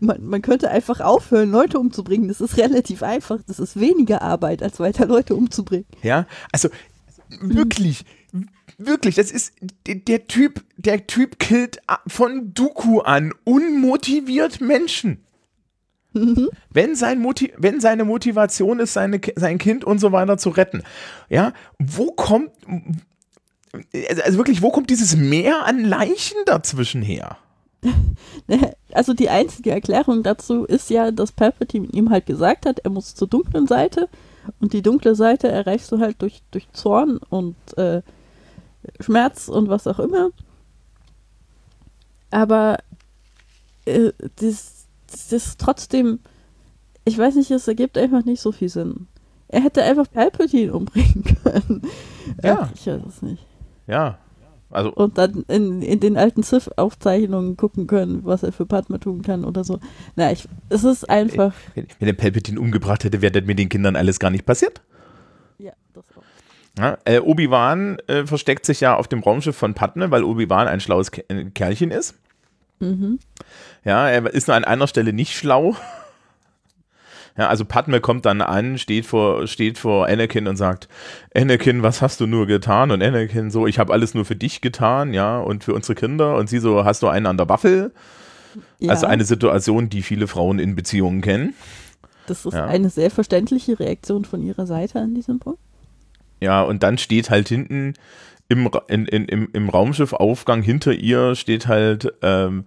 [0.00, 2.28] Man, man könnte einfach aufhören, Leute umzubringen.
[2.28, 3.38] Das ist relativ einfach.
[3.46, 5.86] Das ist weniger Arbeit, als weiter Leute umzubringen.
[6.02, 6.68] Ja, also
[7.40, 8.04] wirklich,
[8.78, 9.52] wirklich, das ist
[9.86, 15.22] der, Typ, der Typ killt von Dooku an unmotiviert Menschen.
[16.70, 20.82] Wenn, sein Moti wenn seine Motivation ist, seine, sein Kind und so weiter zu retten,
[21.28, 22.50] ja, wo kommt,
[24.08, 27.36] also also wirklich, wo kommt dieses Meer an Leichen dazwischen her?
[28.48, 32.90] Ne, also die einzige Erklärung dazu ist ja, dass Palpatine ihm halt gesagt hat, er
[32.90, 34.08] muss zur dunklen Seite
[34.60, 38.02] und die dunkle Seite erreichst du halt durch, durch Zorn und äh,
[39.00, 40.30] Schmerz und was auch immer.
[42.30, 42.78] Aber
[43.86, 46.20] äh, das, das ist trotzdem,
[47.04, 49.08] ich weiß nicht, es ergibt einfach nicht so viel Sinn.
[49.48, 51.82] Er hätte einfach Palpatine umbringen können.
[52.42, 52.70] Ja.
[52.74, 53.44] Ich weiß es nicht.
[53.86, 54.18] Ja.
[54.70, 59.22] Also, Und dann in, in den alten Sith-Aufzeichnungen gucken können, was er für Padme tun
[59.22, 59.78] kann oder so.
[60.16, 61.52] Na, ich, es ist einfach.
[61.74, 64.80] wenn wenn der Palpatine umgebracht hätte, wäre das mit den Kindern alles gar nicht passiert.
[65.58, 66.22] Ja, das auch.
[66.78, 70.80] Ja, äh, Obi-Wan äh, versteckt sich ja auf dem Raumschiff von Padme, weil Obi-Wan ein
[70.80, 72.14] schlaues äh, Kerlchen ist.
[72.80, 73.18] Mhm.
[73.84, 75.76] Ja, er ist nur an einer Stelle nicht schlau.
[77.36, 80.88] Ja, also Padme kommt dann an, steht vor, steht vor Anakin und sagt,
[81.34, 82.90] Anakin, was hast du nur getan?
[82.90, 86.36] Und Anakin so, ich habe alles nur für dich getan, ja, und für unsere Kinder.
[86.36, 87.92] Und sie so, hast du einen an der Waffel?
[88.78, 91.54] Ja, Also eine Situation, die viele Frauen in Beziehungen kennen.
[92.26, 92.66] das ist ja.
[92.66, 95.60] eine sehr verständliche Reaktion von ihrer Seite an diesem Punkt.
[96.40, 97.94] Ja, und dann steht halt hinten
[98.48, 102.64] im, in, in, im, im Raumschiffaufgang hinter ihr steht halt ähm,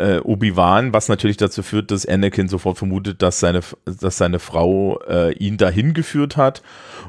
[0.00, 5.00] äh, Obi-Wan, was natürlich dazu führt, dass Anakin sofort vermutet, dass seine, dass seine Frau
[5.08, 6.62] äh, ihn dahin geführt hat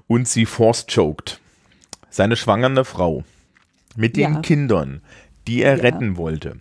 [0.08, 1.40] und sie force-choked.
[2.10, 3.24] Seine schwangere Frau
[3.96, 4.40] mit den Ja.
[4.42, 5.02] Kindern,
[5.48, 5.82] die er Ja.
[5.84, 6.58] retten wollte.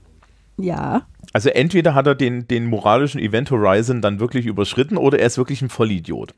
[0.57, 5.26] Ja, Also entweder hat er den, den moralischen Event Horizon dann wirklich überschritten oder er
[5.26, 6.35] ist wirklich ein Vollidiot.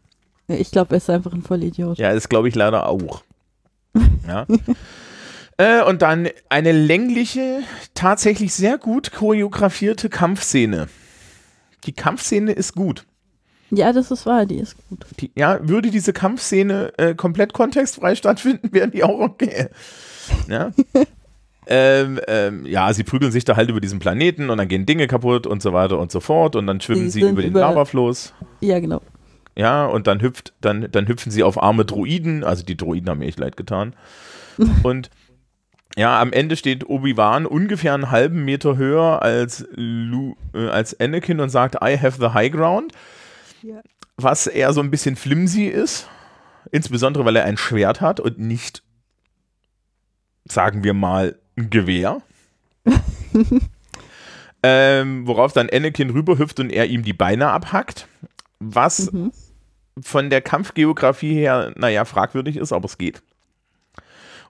[0.49, 1.99] ich glaube, er ist einfach ein Vollidiot.
[1.99, 3.23] Ja, das glaube ich leider auch.
[4.29, 4.47] Ja.
[5.59, 7.61] äh, und dann eine längliche,
[7.95, 10.89] tatsächlich sehr gut choreografierte Kampfszene.
[11.85, 13.05] Die Kampfszene ist gut.
[13.71, 15.07] Ja, das ist wahr, die ist gut.
[15.19, 19.69] Die, ja, würde diese Kampfszene äh, komplett kontextfrei stattfinden, wäre die auch okay.
[20.49, 20.73] Ja.
[21.67, 25.07] ähm, ähm, ja, sie prügeln sich da halt über diesen Planeten und dann gehen Dinge
[25.07, 27.61] kaputt und so weiter und so fort und dann schwimmen Sie sie, über den über-
[27.61, 28.35] Lavafloß.
[28.61, 29.01] Ja, genau.
[29.57, 33.19] Ja, und dann hüpft, dann, dann hüpfen sie auf arme Droiden, also die Droiden haben
[33.19, 33.95] mir echt leid getan.
[34.83, 35.11] und
[35.97, 41.41] ja, am Ende steht Obi-Wan ungefähr einen halben Meter höher als, Lu, äh, als Anakin
[41.41, 42.93] und sagt, I have the high ground,
[43.63, 43.81] Ja.
[44.17, 46.09] was eher so ein bisschen flimsy ist,
[46.71, 48.83] insbesondere weil er ein Schwert hat und nicht,
[50.47, 52.23] sagen wir mal, ein Gewehr.
[54.63, 58.07] ähm, worauf dann Anakin rüberhüpft und er ihm die Beine abhackt,
[58.61, 59.33] was Mhm.
[60.01, 63.23] von der Kampfgeografie her, naja, fragwürdig ist, aber es geht.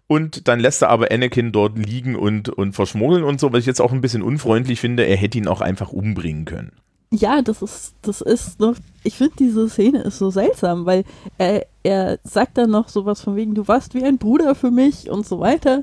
[0.07, 3.67] Und dann lässt er aber Anakin dort liegen und, und verschmuggeln und so, was ich
[3.67, 5.05] jetzt auch ein bisschen unfreundlich finde.
[5.07, 6.73] Er hätte ihn auch einfach umbringen können.
[7.15, 8.75] Ja, das ist, das ist noch,
[9.05, 11.05] ich finde diese Szene ist so seltsam, weil
[11.37, 15.11] er, er sagt dann noch sowas von wegen, du warst wie ein Bruder für mich
[15.11, 15.83] und so weiter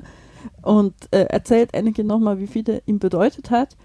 [0.62, 3.76] und äh, erzählt Anakin nochmal, wie viel er ihm bedeutet hat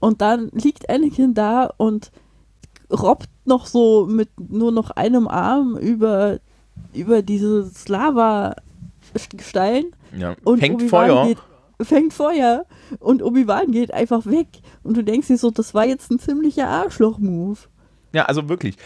[0.00, 2.10] und dann liegt Anakin da und
[2.90, 6.40] robbt noch so mit nur noch einem Arm über,
[6.94, 7.88] über dieses
[9.18, 9.84] Lava-Gestein
[10.16, 10.36] Ja.
[10.44, 11.26] und Fängt Feuer.
[11.26, 11.38] Geht,
[11.86, 12.64] fängt Feuer
[12.98, 14.48] und Obi-Wan geht einfach weg.
[14.82, 17.58] Und du denkst dir so, das war jetzt ein ziemlicher Arschloch-Move.
[18.14, 18.76] Ja, also wirklich.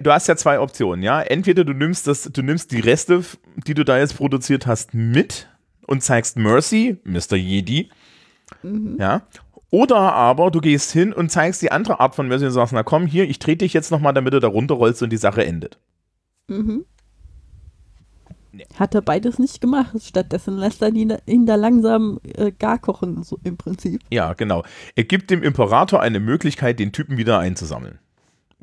[0.00, 1.20] Du hast ja zwei Optionen, ja.
[1.20, 3.24] Entweder du nimmst das, du nimmst die Reste,
[3.66, 5.48] die du da jetzt produziert hast, mit
[5.86, 7.34] und zeigst Mercy, Mr.
[7.34, 7.90] Jedi.
[8.98, 9.22] Ja.
[9.72, 12.82] Oder aber du gehst hin und zeigst die andere Art von Mercy und sagst, na
[12.82, 15.78] komm, hier, ich trete dich jetzt nochmal, damit du da runterrollst und die Sache endet.
[16.48, 16.84] Mhm.
[18.52, 18.66] Nee.
[18.78, 19.94] Hat er beides nicht gemacht.
[20.02, 24.00] Stattdessen lässt er ihn, ihn da langsam äh, gar kochen, so im Prinzip.
[24.10, 24.64] Ja, genau.
[24.96, 27.98] Er gibt dem Imperator eine Möglichkeit, den Typen wieder einzusammeln.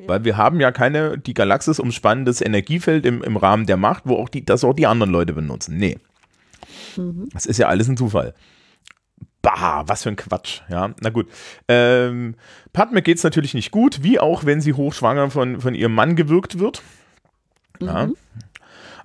[0.06, 4.14] Weil wir haben ja keine, die Galaxis umspannendes Energiefeld im, im Rahmen der Macht, wo
[4.14, 5.76] auch die, das auch die anderen Leute benutzen.
[5.76, 5.98] Nee.
[6.96, 7.28] Mhm.
[7.32, 8.34] Das ist ja alles ein Zufall.
[9.42, 10.60] Bah, was für ein Quatsch.
[10.68, 11.28] Ja, na gut.
[11.68, 12.36] Ähm,
[12.72, 16.16] Padme geht es natürlich nicht gut, wie auch wenn sie hochschwanger von, von ihrem Mann
[16.16, 16.82] gewirkt wird.
[17.80, 18.06] Ja.
[18.06, 18.16] Mhm.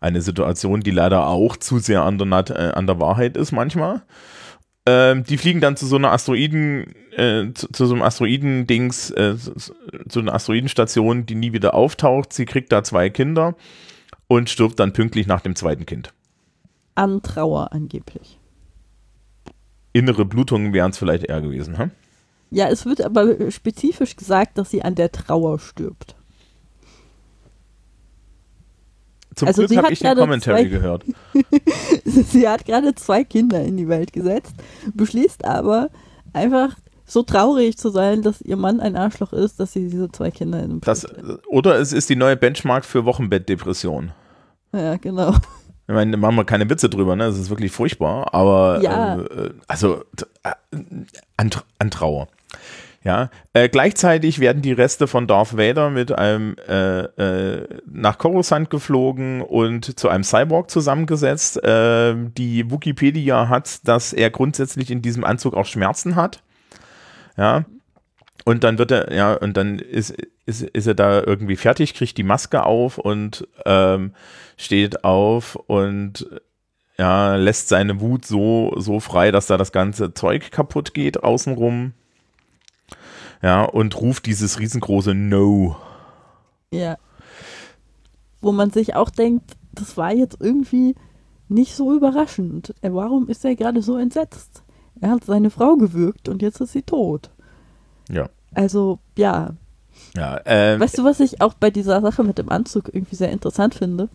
[0.04, 3.54] Eine Situation, die leider auch zu sehr an der, Nat äh, an der Wahrheit ist
[3.54, 4.02] manchmal.
[4.86, 9.38] Ähm, die fliegen dann zu so einer Asteroiden, äh, zu, zu so einem Asteroiden-Dings, äh,
[9.38, 9.74] zu,
[10.10, 12.34] zu einer Asteroidenstation, die nie wieder auftaucht.
[12.34, 13.56] Sie kriegt da zwei Kinder
[14.28, 16.14] und stirbt dann pünktlich nach dem zweiten Kind.
[16.96, 18.40] An Trauer angeblich.
[19.94, 21.78] Innere Blutungen wären es vielleicht eher gewesen.
[21.78, 21.92] Hm?
[22.52, 26.18] Ja, es wird aber spezifisch gesagt, dass sie an der Trauer stirbt.
[29.36, 31.04] Zum Also Glück habe ich den Commentary gehört.
[32.06, 34.54] sie hat gerade zwei Kinder in die Welt gesetzt,
[34.94, 35.90] beschließt aber
[36.34, 36.76] einfach
[37.06, 40.62] so traurig zu sein, dass ihr Mann ein Arschloch ist, dass sie diese zwei Kinder
[40.64, 41.06] in den Das,
[41.48, 44.12] oder es ist die neue Benchmark für Wochenbettdepression.
[44.72, 45.36] Ja, genau.
[45.88, 47.26] Ich meine, machen wir keine Witze drüber, ne?
[47.26, 49.20] Das ist wirklich furchtbar, aber Ja.
[49.20, 50.04] äh, also
[50.44, 50.52] äh,
[51.38, 52.30] an, an Trauer.
[53.04, 58.70] Ja, äh, gleichzeitig werden die Reste von Darth Vader mit einem äh, äh, nach Coruscant
[58.70, 61.62] geflogen und zu einem Cyborg zusammengesetzt.
[61.66, 66.44] Äh, die Wikipedia hat, dass er grundsätzlich in diesem Anzug auch Schmerzen hat.
[67.36, 67.66] Ja.
[68.46, 72.18] Und dann wird er, ja, und dann ist, ist, ist er da irgendwie fertig, kriegt
[72.18, 74.14] die Maske auf und ähm,
[74.58, 76.28] steht auf und
[76.98, 81.94] ja, lässt seine Wut so, so frei, dass da das ganze Zeug kaputt geht außenrum
[83.44, 85.76] ja, und ruft dieses riesengroße No.
[86.72, 86.98] Ja.
[88.42, 90.96] Wo man sich auch denkt, das war jetzt irgendwie
[91.50, 92.74] nicht so überraschend.
[92.82, 94.64] Äh, warum ist er gerade so entsetzt?
[95.00, 97.30] Er hat seine Frau gewürgt und jetzt ist sie tot.
[98.10, 98.30] Ja.
[98.54, 99.52] Also, ja.
[100.16, 103.32] Ja, ähm, Weißt du, was ich auch bei dieser Sache mit dem Anzug irgendwie sehr
[103.32, 104.10] interessant finde?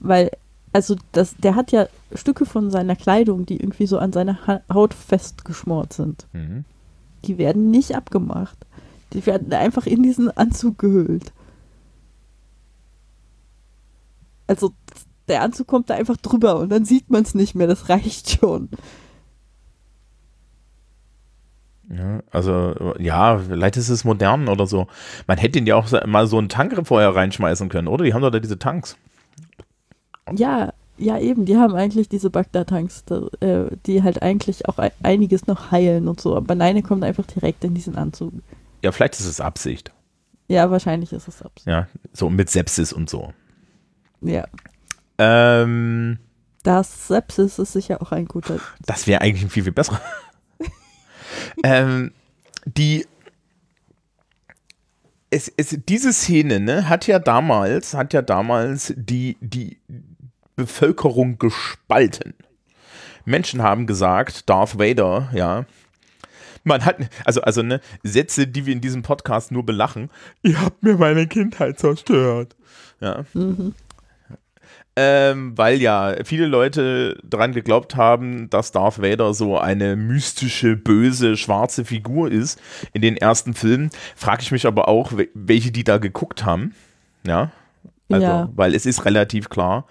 [0.00, 0.30] Weil,
[0.72, 4.62] also, das, der hat ja Stücke von seiner Kleidung, die irgendwie so an seiner Ha-
[4.72, 6.26] Haut festgeschmort sind.
[6.32, 6.64] mhm.
[7.24, 8.58] Die werden nicht abgemacht.
[9.14, 11.32] Die werden einfach in diesen Anzug gehüllt.
[14.46, 14.72] Also
[15.28, 17.66] der Anzug kommt da einfach drüber und dann sieht man es nicht mehr.
[17.66, 18.68] Das reicht schon.
[21.88, 24.86] ja, also, ja, vielleicht ist es modern oder so.
[25.26, 28.04] Man hätte ihn ja auch mal so einen Tank vorher reinschmeißen können, oder?
[28.04, 28.96] Die haben doch da diese Tanks.
[30.34, 31.44] Ja, ja eben.
[31.44, 36.08] Die haben eigentlich diese Bagdad-Tanks, da- äh, die halt eigentlich auch ei- einiges noch heilen
[36.08, 36.36] und so.
[36.36, 38.32] Aber nein, er kommt einfach direkt in diesen Anzug.
[38.82, 39.92] Ja, vielleicht ist es Absicht.
[40.48, 41.64] Ja, wahrscheinlich ist es abs.
[41.64, 43.32] Ja, so mit Sepsis und so.
[44.20, 44.46] Ja.
[45.18, 46.18] Ähm,
[46.62, 48.58] Das Sepsis ist sicher auch ein guter.
[48.86, 50.00] das wäre eigentlich ein viel, viel besserer.
[51.64, 52.12] ähm,
[52.64, 53.06] die
[55.30, 59.78] es, es, diese Szene ne, hat ja damals, hat ja damals die, die
[60.56, 62.34] Bevölkerung gespalten.
[63.24, 65.64] Menschen haben gesagt, Darth Vader, ja.
[66.64, 70.10] Man hat, also, also, ne, Sätze, die wir in diesem Podcast nur belachen.
[70.42, 72.54] Ihr habt mir meine Kindheit zerstört.
[73.00, 73.24] Ja.
[73.34, 73.74] Mhm.
[74.94, 81.38] Ähm, weil ja viele Leute dran geglaubt haben, dass Darth Vader so eine mystische, böse,
[81.38, 82.60] schwarze Figur ist
[82.92, 83.90] in den ersten Filmen.
[84.14, 86.74] Frage ich mich aber auch, we- welche die da geguckt haben.
[87.26, 87.50] Ja.
[88.10, 88.50] Also, Ja.
[88.54, 89.86] weil es ist relativ klar,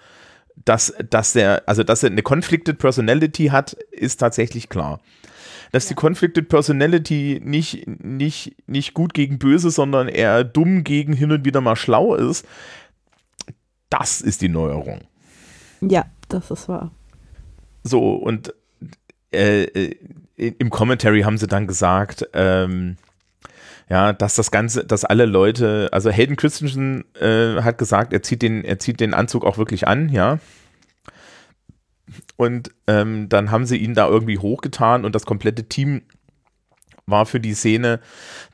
[0.64, 5.00] dass, dass der, also dass er eine Conflicted Personality hat, ist tatsächlich klar.
[5.72, 11.32] Dass die Conflicted Personality nicht, nicht, nicht gut gegen böse, sondern eher dumm gegen hin
[11.32, 12.46] und wieder mal schlau ist,
[13.88, 15.00] das ist die Neuerung.
[15.80, 16.92] Ja, das ist wahr.
[17.84, 18.54] So, und
[19.32, 19.96] äh, äh,
[20.36, 22.96] im Commentary haben sie dann gesagt, ähm,
[23.88, 28.42] ja, dass das Ganze, dass alle Leute, also Hayden Christensen äh, hat gesagt, er zieht
[28.42, 30.38] den, er zieht den Anzug auch wirklich an, ja.
[32.36, 36.02] Und ähm, dann haben sie ihn da irgendwie hochgetan und das komplette Team
[37.06, 38.00] war für die Szene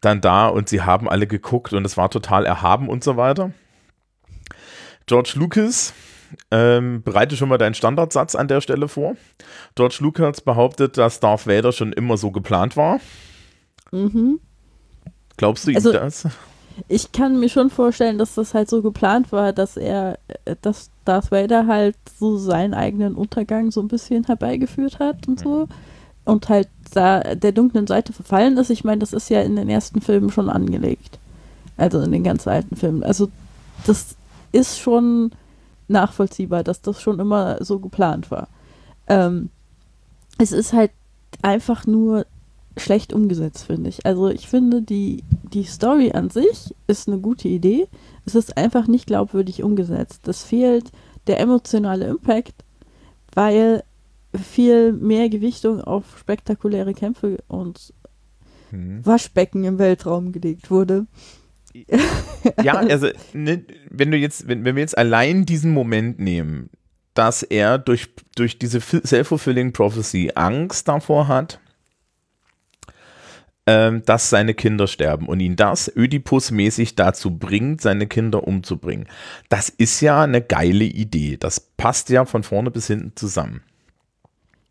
[0.01, 3.53] dann da und sie haben alle geguckt und es war total erhaben und so weiter.
[5.07, 5.93] George Lucas,
[6.51, 9.17] ähm, bereite schon mal deinen Standardsatz an der Stelle vor.
[9.75, 13.01] George Lucas behauptet, dass Darth Vader schon immer so geplant war.
[13.93, 14.41] Mhm.
[15.37, 16.27] Glaubst du ihm Also- das?
[16.87, 20.91] Ich kann mir schon vorstellen, dass das halt so geplant war, dass er, äh, dass
[21.05, 25.69] Darth Vader halt so seinen eigenen Untergang so ein bisschen herbeigeführt hat und so.
[26.25, 28.71] Und halt da der dunklen Seite verfallen ist.
[28.71, 31.19] Ich meine, das ist ja in den ersten Filmen schon angelegt.
[31.77, 33.03] Also in den ganz alten Filmen.
[33.03, 33.31] Also
[33.87, 34.17] das
[34.53, 35.33] ist schon
[35.89, 38.49] nachvollziehbar, dass das schon immer so geplant war.
[39.07, 39.51] Ähm,
[40.39, 40.91] es ist halt
[41.43, 42.27] einfach nur
[42.79, 44.05] schlecht umgesetzt, finde ich.
[44.07, 47.87] Also ich finde, die, die Story an sich ist eine gute Idee.
[48.27, 50.27] Es ist einfach nicht glaubwürdig umgesetzt.
[50.29, 50.91] Es fehlt
[51.27, 52.65] der emotionale Impact,
[53.35, 53.83] weil
[54.35, 57.93] viel mehr Gewichtung auf spektakuläre Kämpfe und
[58.71, 59.01] Hm.
[59.07, 61.07] Waschbecken im Weltraum gelegt wurde.
[62.63, 66.69] Ja, also, ne, wenn du jetzt, wenn, wenn wir jetzt allein diesen Moment nehmen,
[67.15, 71.61] dass er durch, durch diese fi- self-fulfilling prophecy Angst davor hat,
[73.69, 79.07] ähm, dass seine Kinder sterben und ihn das Ödipus-mäßig dazu bringt, seine Kinder umzubringen.
[79.51, 81.37] Das ist ja eine geile Idee.
[81.37, 83.61] Das passt ja von vorne bis hinten zusammen.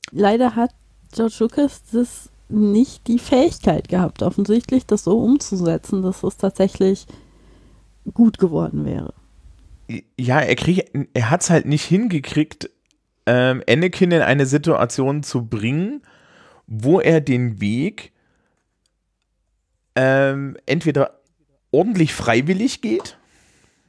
[0.10, 0.72] Leider hat
[1.14, 7.06] George Lucas das nicht die Fähigkeit gehabt, offensichtlich das so umzusetzen, dass es tatsächlich
[8.16, 9.14] gut geworden wäre.
[10.18, 12.72] Ja, er, krieg, er hat es halt nicht hingekriegt,
[13.28, 16.02] ähm, Anakin in eine Situation zu bringen,
[16.66, 18.12] wo er den Weg
[20.00, 21.20] ähm, entweder
[21.72, 23.18] ordentlich freiwillig geht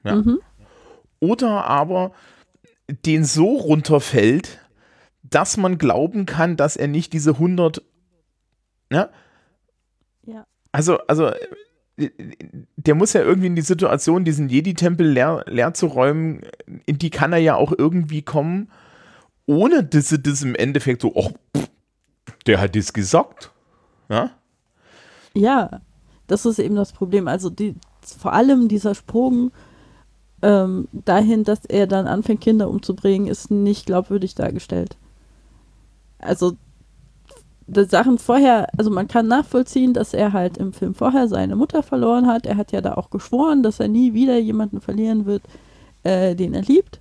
[0.05, 0.17] Ja.
[0.17, 0.41] Mhm.
[1.21, 2.13] oder aber
[3.05, 4.59] den so runterfällt,
[5.23, 7.83] dass man glauben kann, dass er nicht diese 100
[8.91, 9.11] ne,
[10.25, 10.47] Ja.
[10.73, 11.31] Also, also,
[12.77, 16.43] der muss ja irgendwie in die Situation, diesen Jedi-Tempel leer, leer zu räumen,
[16.87, 18.71] in die kann er ja auch irgendwie kommen,
[19.47, 21.33] ohne dass er das im Endeffekt so, ach,
[22.47, 23.51] der hat das gesagt.
[24.09, 24.31] Ja?
[25.35, 25.81] Ja,
[26.29, 27.26] das ist eben das Problem.
[27.26, 29.51] Also die, vor allem dieser Sprung
[30.43, 34.97] ähm, dahin, dass er dann anfängt, Kinder umzubringen, ist nicht glaubwürdig dargestellt.
[36.18, 36.53] Also
[37.66, 41.83] die Sachen vorher, also man kann nachvollziehen, dass er halt im Film vorher seine Mutter
[41.83, 42.47] verloren hat.
[42.47, 45.43] Er hat ja da auch geschworen, dass er nie wieder jemanden verlieren wird,
[46.03, 47.01] äh, den er liebt.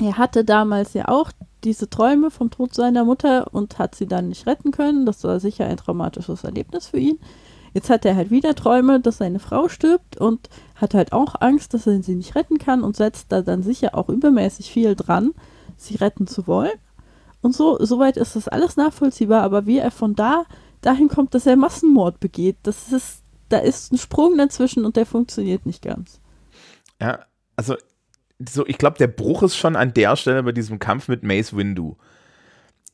[0.00, 1.32] Er hatte damals ja auch
[1.64, 5.06] diese Träume vom Tod seiner Mutter und hat sie dann nicht retten können.
[5.06, 7.18] Das war sicher ein traumatisches Erlebnis für ihn.
[7.74, 11.74] Jetzt hat er halt wieder Träume, dass seine Frau stirbt und hat halt auch Angst,
[11.74, 15.32] dass er sie nicht retten kann und setzt da dann sicher auch übermäßig viel dran,
[15.76, 16.78] sie retten zu wollen.
[17.40, 20.44] Und so, soweit ist das alles nachvollziehbar, aber wie er von da
[20.80, 25.06] dahin kommt, dass er Massenmord begeht, das ist, da ist ein Sprung dazwischen und der
[25.06, 26.20] funktioniert nicht ganz.
[27.00, 27.20] Ja,
[27.56, 27.76] also
[28.48, 31.56] so, ich glaube, der Bruch ist schon an der Stelle bei diesem Kampf mit Mace
[31.56, 31.96] Windu.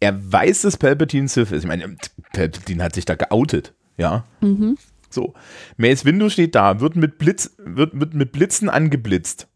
[0.00, 1.64] Er weiß, dass Palpatine Sith ist.
[1.64, 1.96] Ich meine,
[2.32, 4.24] Palpatine hat sich da geoutet, ja.
[4.40, 4.78] Mhm.
[5.10, 5.34] So,
[5.76, 9.46] Mace Windu steht da, wird mit Blitz, wird, wird mit Blitzen angeblitzt.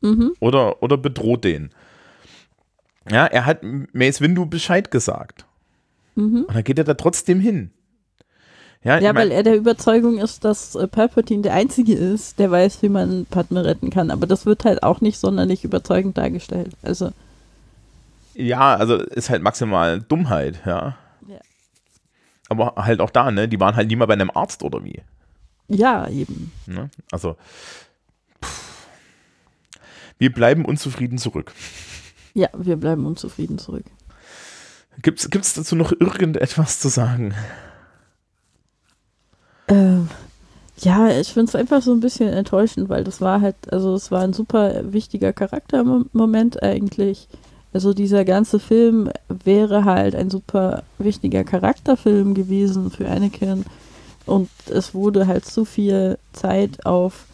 [0.00, 0.34] Mhm.
[0.40, 1.70] Oder, oder bedroht den.
[3.10, 3.60] Ja, er hat
[3.92, 5.44] Mace Windu Bescheid gesagt.
[6.14, 6.44] Mhm.
[6.44, 7.70] Und dann geht er da trotzdem hin.
[8.82, 12.82] Ja, ja weil er der Überzeugung ist, dass äh, Palpatine der Einzige ist, der weiß,
[12.82, 14.10] wie man Padme retten kann.
[14.10, 16.72] Aber das wird halt auch nicht sonderlich überzeugend dargestellt.
[16.82, 17.10] Also.
[18.34, 20.96] Ja, also ist halt maximal Dummheit, ja.
[22.60, 23.48] Aber halt auch da, ne?
[23.48, 25.02] Die waren halt nie mal bei einem Arzt oder wie.
[25.68, 26.52] Ja, eben.
[26.66, 26.90] Ne?
[27.10, 27.36] Also.
[28.42, 28.88] Pff.
[30.18, 31.52] Wir bleiben unzufrieden zurück.
[32.34, 33.84] Ja, wir bleiben unzufrieden zurück.
[35.02, 37.34] Gibt es dazu noch irgendetwas zu sagen?
[39.68, 40.08] Ähm,
[40.78, 44.10] ja, ich finde es einfach so ein bisschen enttäuschend, weil das war halt, also es
[44.10, 47.28] war ein super wichtiger Charaktermoment eigentlich.
[47.74, 53.66] Also dieser ganze Film wäre halt ein super wichtiger Charakterfilm gewesen für Anakin.
[54.24, 57.26] Und es wurde halt zu viel Zeit auf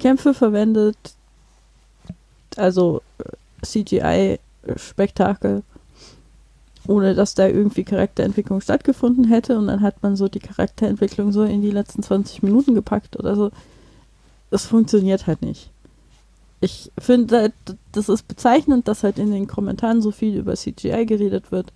[0.00, 0.96] Kämpfe verwendet.
[2.56, 3.02] Also
[3.62, 5.62] CGI-Spektakel
[6.88, 11.44] ohne dass da irgendwie Charakterentwicklung stattgefunden hätte und dann hat man so die Charakterentwicklung so
[11.44, 13.50] in die letzten 20 Minuten gepackt oder so.
[14.50, 15.70] Das funktioniert halt nicht.
[16.60, 17.52] Ich finde,
[17.92, 21.72] das ist bezeichnend, dass halt in den Kommentaren so viel über CGI geredet wird,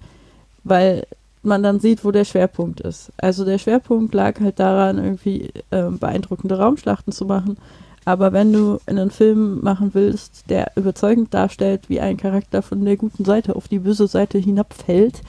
[0.64, 1.06] weil
[1.42, 3.12] man dann sieht, wo der Schwerpunkt ist.
[3.16, 7.56] Also der Schwerpunkt lag halt daran, irgendwie äh, beeindruckende Raumschlachten zu machen
[8.04, 12.96] aber wenn du einen Film machen willst, der überzeugend darstellt, wie ein Charakter von der
[12.96, 15.20] guten Seite auf die böse Seite hinabfällt,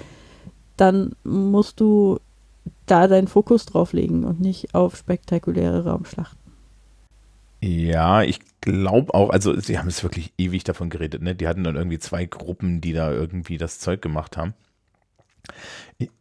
[0.77, 2.19] dann musst du
[2.85, 6.40] da deinen Fokus drauf legen und nicht auf spektakuläre Raumschlachten.
[7.61, 11.35] Ja, ich glaube auch, also sie haben es wirklich ewig davon geredet, ne?
[11.35, 14.53] Die hatten dann irgendwie zwei Gruppen, die da irgendwie das Zeug gemacht haben.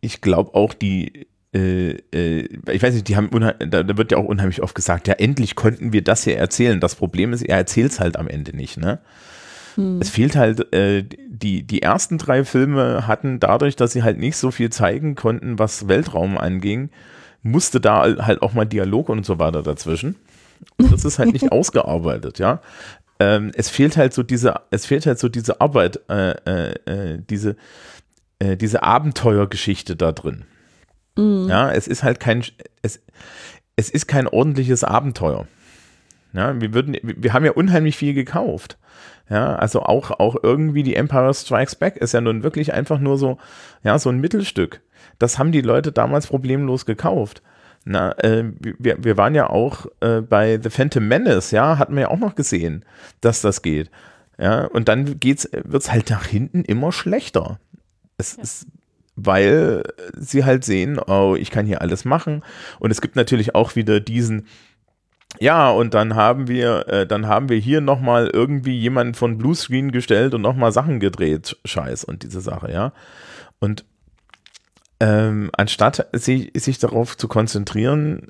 [0.01, 4.19] Ich glaube auch, die äh, äh, ich weiß nicht, die haben da, da, wird ja
[4.19, 6.79] auch unheimlich oft gesagt, ja, endlich konnten wir das hier erzählen.
[6.79, 9.01] Das Problem ist, er erzählt es halt am Ende nicht, ne?
[9.75, 10.01] Hm.
[10.01, 14.37] Es fehlt halt, äh, die, die ersten drei Filme hatten dadurch, dass sie halt nicht
[14.37, 16.91] so viel zeigen konnten, was Weltraum anging,
[17.43, 20.17] musste da halt auch mal Dialog und so weiter dazwischen.
[20.79, 22.61] Und das ist halt nicht ausgearbeitet, ja.
[23.19, 27.19] Ähm, es fehlt halt so diese, es fehlt halt so diese Arbeit, äh, äh, äh
[27.29, 27.57] diese,
[28.39, 30.45] äh, diese Abenteuergeschichte da drin.
[31.17, 31.47] Mhm.
[31.49, 32.45] Ja, es ist halt kein,
[32.83, 33.01] es,
[33.77, 35.47] es ist kein ordentliches Abenteuer.
[36.33, 38.79] Ja, wir würden, wir haben ja unheimlich viel gekauft.
[39.29, 43.17] Ja, also auch, auch irgendwie die Empire Strikes Back ist ja nun wirklich einfach nur
[43.17, 43.39] so,
[43.85, 44.81] ja, so ein Mittelstück.
[45.19, 47.43] Das haben die Leute damals problemlos gekauft.
[47.85, 52.03] Na, äh, wir, wir waren ja auch äh, bei The Phantom Menace, ja, hatten wir
[52.03, 52.85] ja auch noch gesehen,
[53.21, 53.91] dass das geht.
[54.39, 57.59] Ja, und dann wird es halt nach hinten immer schlechter.
[58.17, 58.43] Es, ja.
[58.43, 58.67] es
[59.17, 59.83] weil
[60.17, 62.43] sie halt sehen, oh, ich kann hier alles machen.
[62.79, 64.47] Und es gibt natürlich auch wieder diesen,
[65.39, 69.93] ja, und dann haben wir, äh, dann haben wir hier nochmal irgendwie jemanden von Bluescreen
[69.93, 72.93] gestellt und nochmal Sachen gedreht, Scheiß und diese Sache, ja.
[73.61, 73.85] Und
[75.01, 78.29] ähm, anstatt sich, sich darauf zu konzentrieren,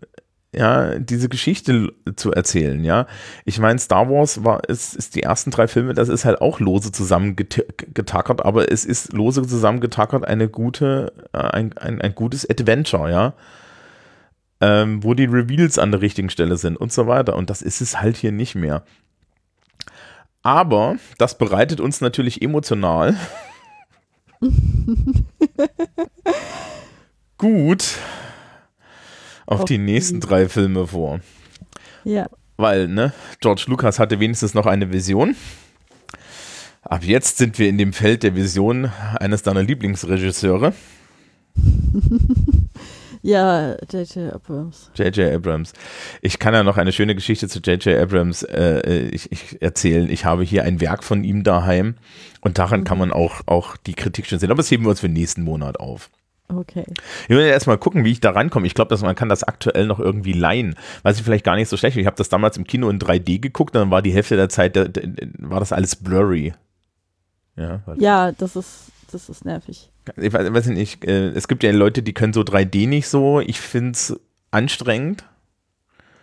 [0.53, 3.07] ja, diese Geschichte zu erzählen, ja.
[3.45, 6.59] Ich meine, Star Wars war, ist, ist die ersten drei Filme, das ist halt auch
[6.59, 13.11] lose zusammengetackert, aber es ist lose zusammengetackert eine gute, äh, ein, ein, ein gutes Adventure,
[13.11, 13.35] ja.
[14.63, 17.35] Ähm, wo die Reveals an der richtigen Stelle sind und so weiter.
[17.35, 18.85] Und das ist es halt hier nicht mehr.
[20.43, 23.17] Aber das bereitet uns natürlich emotional
[27.41, 27.97] gut
[29.47, 31.21] auf, die nächsten drei Filme vor.
[32.05, 32.27] Ja.
[32.57, 35.35] Weil, ne, George Lucas hatte wenigstens noch eine Vision.
[36.83, 40.73] Ab jetzt sind wir in dem Feld der Vision eines deiner Lieblingsregisseure,
[43.23, 44.33] Ja, J.J.
[44.33, 44.91] Abrams.
[44.95, 45.35] J.J.
[45.35, 45.75] Abrams.
[46.23, 48.01] Ich kann ja noch eine schöne Geschichte zu J.J.
[48.01, 50.09] Abrams äh, ich, ich erzählen.
[50.09, 51.97] Ich habe hier ein Werk von ihm daheim
[52.41, 54.51] und daran kann man auch, auch die Kritik schon sehen.
[54.51, 56.09] Aber das heben wir uns für den nächsten Monat auf.
[56.53, 56.85] Okay.
[57.25, 58.67] Ich will erstmal gucken, wie ich da rankomme.
[58.67, 60.75] Ich glaube, dass man kann das aktuell noch irgendwie leihen.
[61.03, 61.97] Was ich vielleicht gar nicht so schlecht.
[61.97, 64.75] Ich habe das damals im Kino in 3D geguckt, dann war die Hälfte der Zeit,
[64.77, 65.01] da, da,
[65.39, 66.53] war das alles blurry.
[67.57, 69.91] Ja, Ja, das ist, das ist nervig.
[70.17, 73.41] ich weiß, weiß nicht, äh, es gibt ja Leute, die können so 3D nicht so.
[73.41, 74.19] Ich finde es
[74.51, 75.25] anstrengend.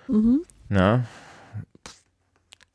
[0.07, 0.41] Mhm.
[0.69, 1.03] Ja.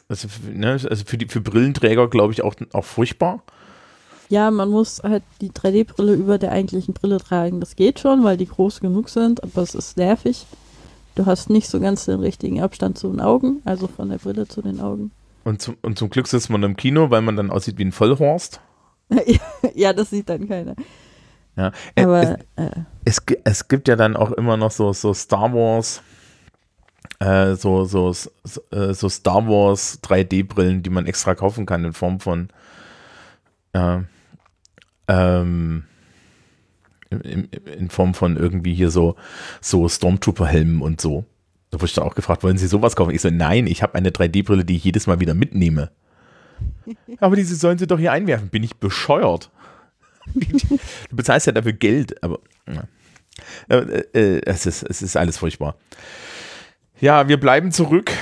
[0.08, 3.42] Also, für- ne, also für, die, für Brillenträger, glaube ich, auch, auch furchtbar.
[4.32, 7.60] Ja, man muss halt die 3D-Brille über der eigentlichen Brille tragen.
[7.60, 10.46] Das geht schon, weil die groß genug sind, aber es ist nervig.
[11.16, 14.48] Du hast nicht so ganz den richtigen Abstand zu den Augen, also von der Brille
[14.48, 15.10] zu den Augen.
[15.44, 17.92] Und zum, und zum Glück sitzt man im Kino, weil man dann aussieht wie ein
[17.92, 18.62] Vollhorst.
[19.74, 20.76] ja, das sieht dann keiner.
[21.54, 21.70] Ja.
[21.94, 22.70] Äh, Aber es, äh,
[23.04, 26.00] es, es gibt ja dann auch immer noch so, so Star Wars,
[27.18, 28.30] äh, so, so, so,
[28.70, 32.48] äh, so Star Wars 3D-Brillen, die man extra kaufen kann in Form von
[33.74, 34.04] ja,
[35.12, 35.84] ähm,
[37.10, 39.16] in, in, Form von irgendwie hier so,
[39.60, 41.24] so Stormtrooper-Helmen und so.
[41.70, 43.14] Da wurde ich dann auch gefragt, wollen Sie sowas kaufen?
[43.14, 45.90] Ich so, nein, ich habe eine 3D-Brille, die ich jedes Mal wieder mitnehme.
[47.18, 48.48] Aber diese sollen Sie doch hier einwerfen.
[48.48, 49.50] Bin ich bescheuert?
[51.10, 52.38] Du bezahlst ja dafür Geld, aber
[52.68, 52.84] ja.
[53.68, 55.74] Äh, äh, es, ist, es ist alles furchtbar.
[57.00, 58.12] Ja, wir bleiben zurück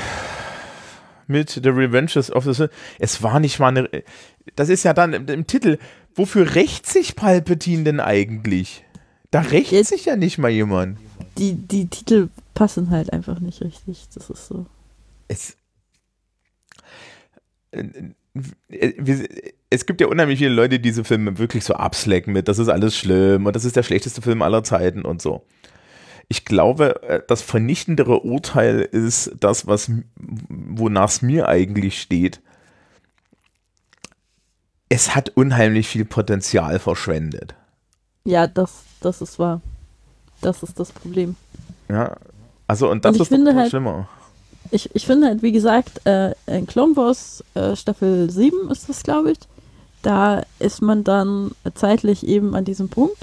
[1.27, 2.71] mit The Revenges of the Sith.
[2.99, 3.89] Es war nicht mal eine.
[4.57, 5.79] Das ist ja dann im, im Titel.
[6.15, 8.85] Wofür rächt sich Palpatine denn eigentlich?
[9.31, 10.99] Da rächt Jetzt- sich ja nicht mal jemand.
[11.39, 14.09] die, die Titel passen halt einfach nicht richtig.
[14.15, 14.67] Das ist so.
[15.29, 15.57] Es,
[17.71, 17.85] äh,
[18.71, 19.29] äh,
[19.71, 22.69] es gibt ja unheimlich viele Leute, die diese Filme wirklich so abslacken mit, das ist
[22.69, 25.45] alles schlimm und das ist der schlechteste Film aller Zeiten und so.
[26.29, 29.91] Ich glaube, äh, das vernichtendere Urteil ist das, was
[30.49, 32.41] wonach es mir eigentlich steht.
[34.91, 37.55] Es hat unheimlich viel Potenzial verschwendet.
[38.25, 39.63] Ja, das, das ist wahr.
[40.43, 41.37] Das ist das Problem.
[41.89, 42.17] Ja,
[42.67, 44.09] also und das Und ist finde halt- schlimmer.
[44.73, 49.03] Ich, ich finde halt, wie gesagt, äh, in Clone Wars äh, Staffel 7 ist das,
[49.03, 49.39] glaube ich.
[50.03, 53.19] Da ist man dann zeitlich eben an diesem Punkt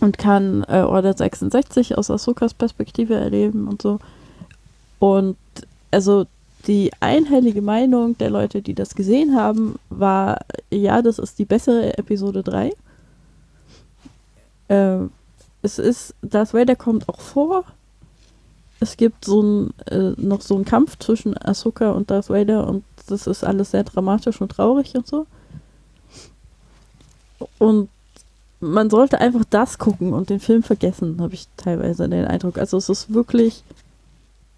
[0.00, 3.98] und kann äh, Order 66 aus Ahsokas Perspektive erleben und so.
[4.98, 5.36] Und
[5.90, 6.26] also
[6.66, 10.40] die einhellige Meinung der Leute, die das gesehen haben, war,
[10.70, 12.72] ja, das ist die bessere Episode 3.
[14.68, 14.98] Äh,
[15.62, 17.64] es ist, Darth Vader kommt auch vor.
[18.80, 22.84] Es gibt so ein, äh, noch so einen Kampf zwischen Ahsoka und Darth Vader und
[23.06, 25.26] das ist alles sehr dramatisch und traurig und so.
[27.58, 27.88] Und
[28.60, 32.58] man sollte einfach das gucken und den Film vergessen, habe ich teilweise den Eindruck.
[32.58, 33.62] Also es ist wirklich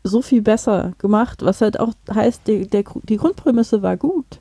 [0.05, 4.41] so viel besser gemacht, was halt auch heißt, die, der, Gru- die Grundprämisse war gut.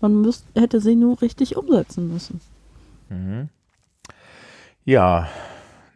[0.00, 2.40] Man müsst, hätte sie nur richtig umsetzen müssen.
[3.08, 3.48] Mhm.
[4.84, 5.28] Ja,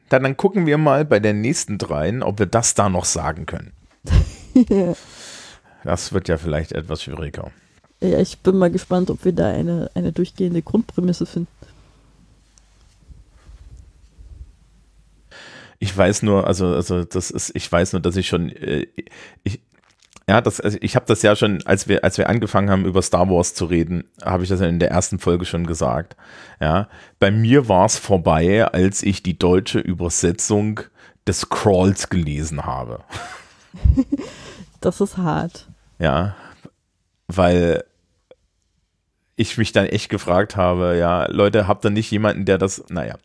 [0.08, 3.46] dann, dann gucken wir mal bei den nächsten dreien, ob wir das da noch sagen
[3.46, 3.72] können.
[5.84, 7.50] Das wird ja vielleicht etwas schwieriger.
[8.00, 11.48] ja, ich bin mal gespannt, ob wir da eine, eine durchgehende Grundprämisse finden.
[15.84, 18.86] Ich weiß nur, also, also das ist, ich weiß nur, dass ich schon, äh,
[19.42, 19.60] ich,
[20.26, 23.02] ja, das, also ich habe das ja schon, als wir, als wir angefangen haben, über
[23.02, 26.16] Star Wars zu reden, habe ich das ja in der ersten Folge schon gesagt.
[26.58, 30.80] Ja, bei mir war es vorbei, als ich die deutsche Übersetzung
[31.26, 33.04] des Crawls gelesen habe.
[34.80, 35.66] Das ist hart.
[35.98, 36.36] Ja,
[37.26, 37.84] weil
[39.36, 43.16] ich mich dann echt gefragt habe, ja, Leute, habt ihr nicht jemanden, der das, naja,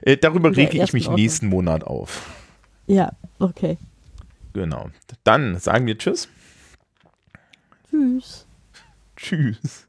[0.00, 1.20] äh, darüber der rege ich mich Ordnung.
[1.20, 2.30] nächsten Monat auf.
[2.86, 3.78] Ja, okay.
[4.52, 4.90] Genau.
[5.24, 6.28] Dann sagen wir Tschüss.
[7.90, 8.46] Tschüss.
[9.16, 9.86] Tschüss.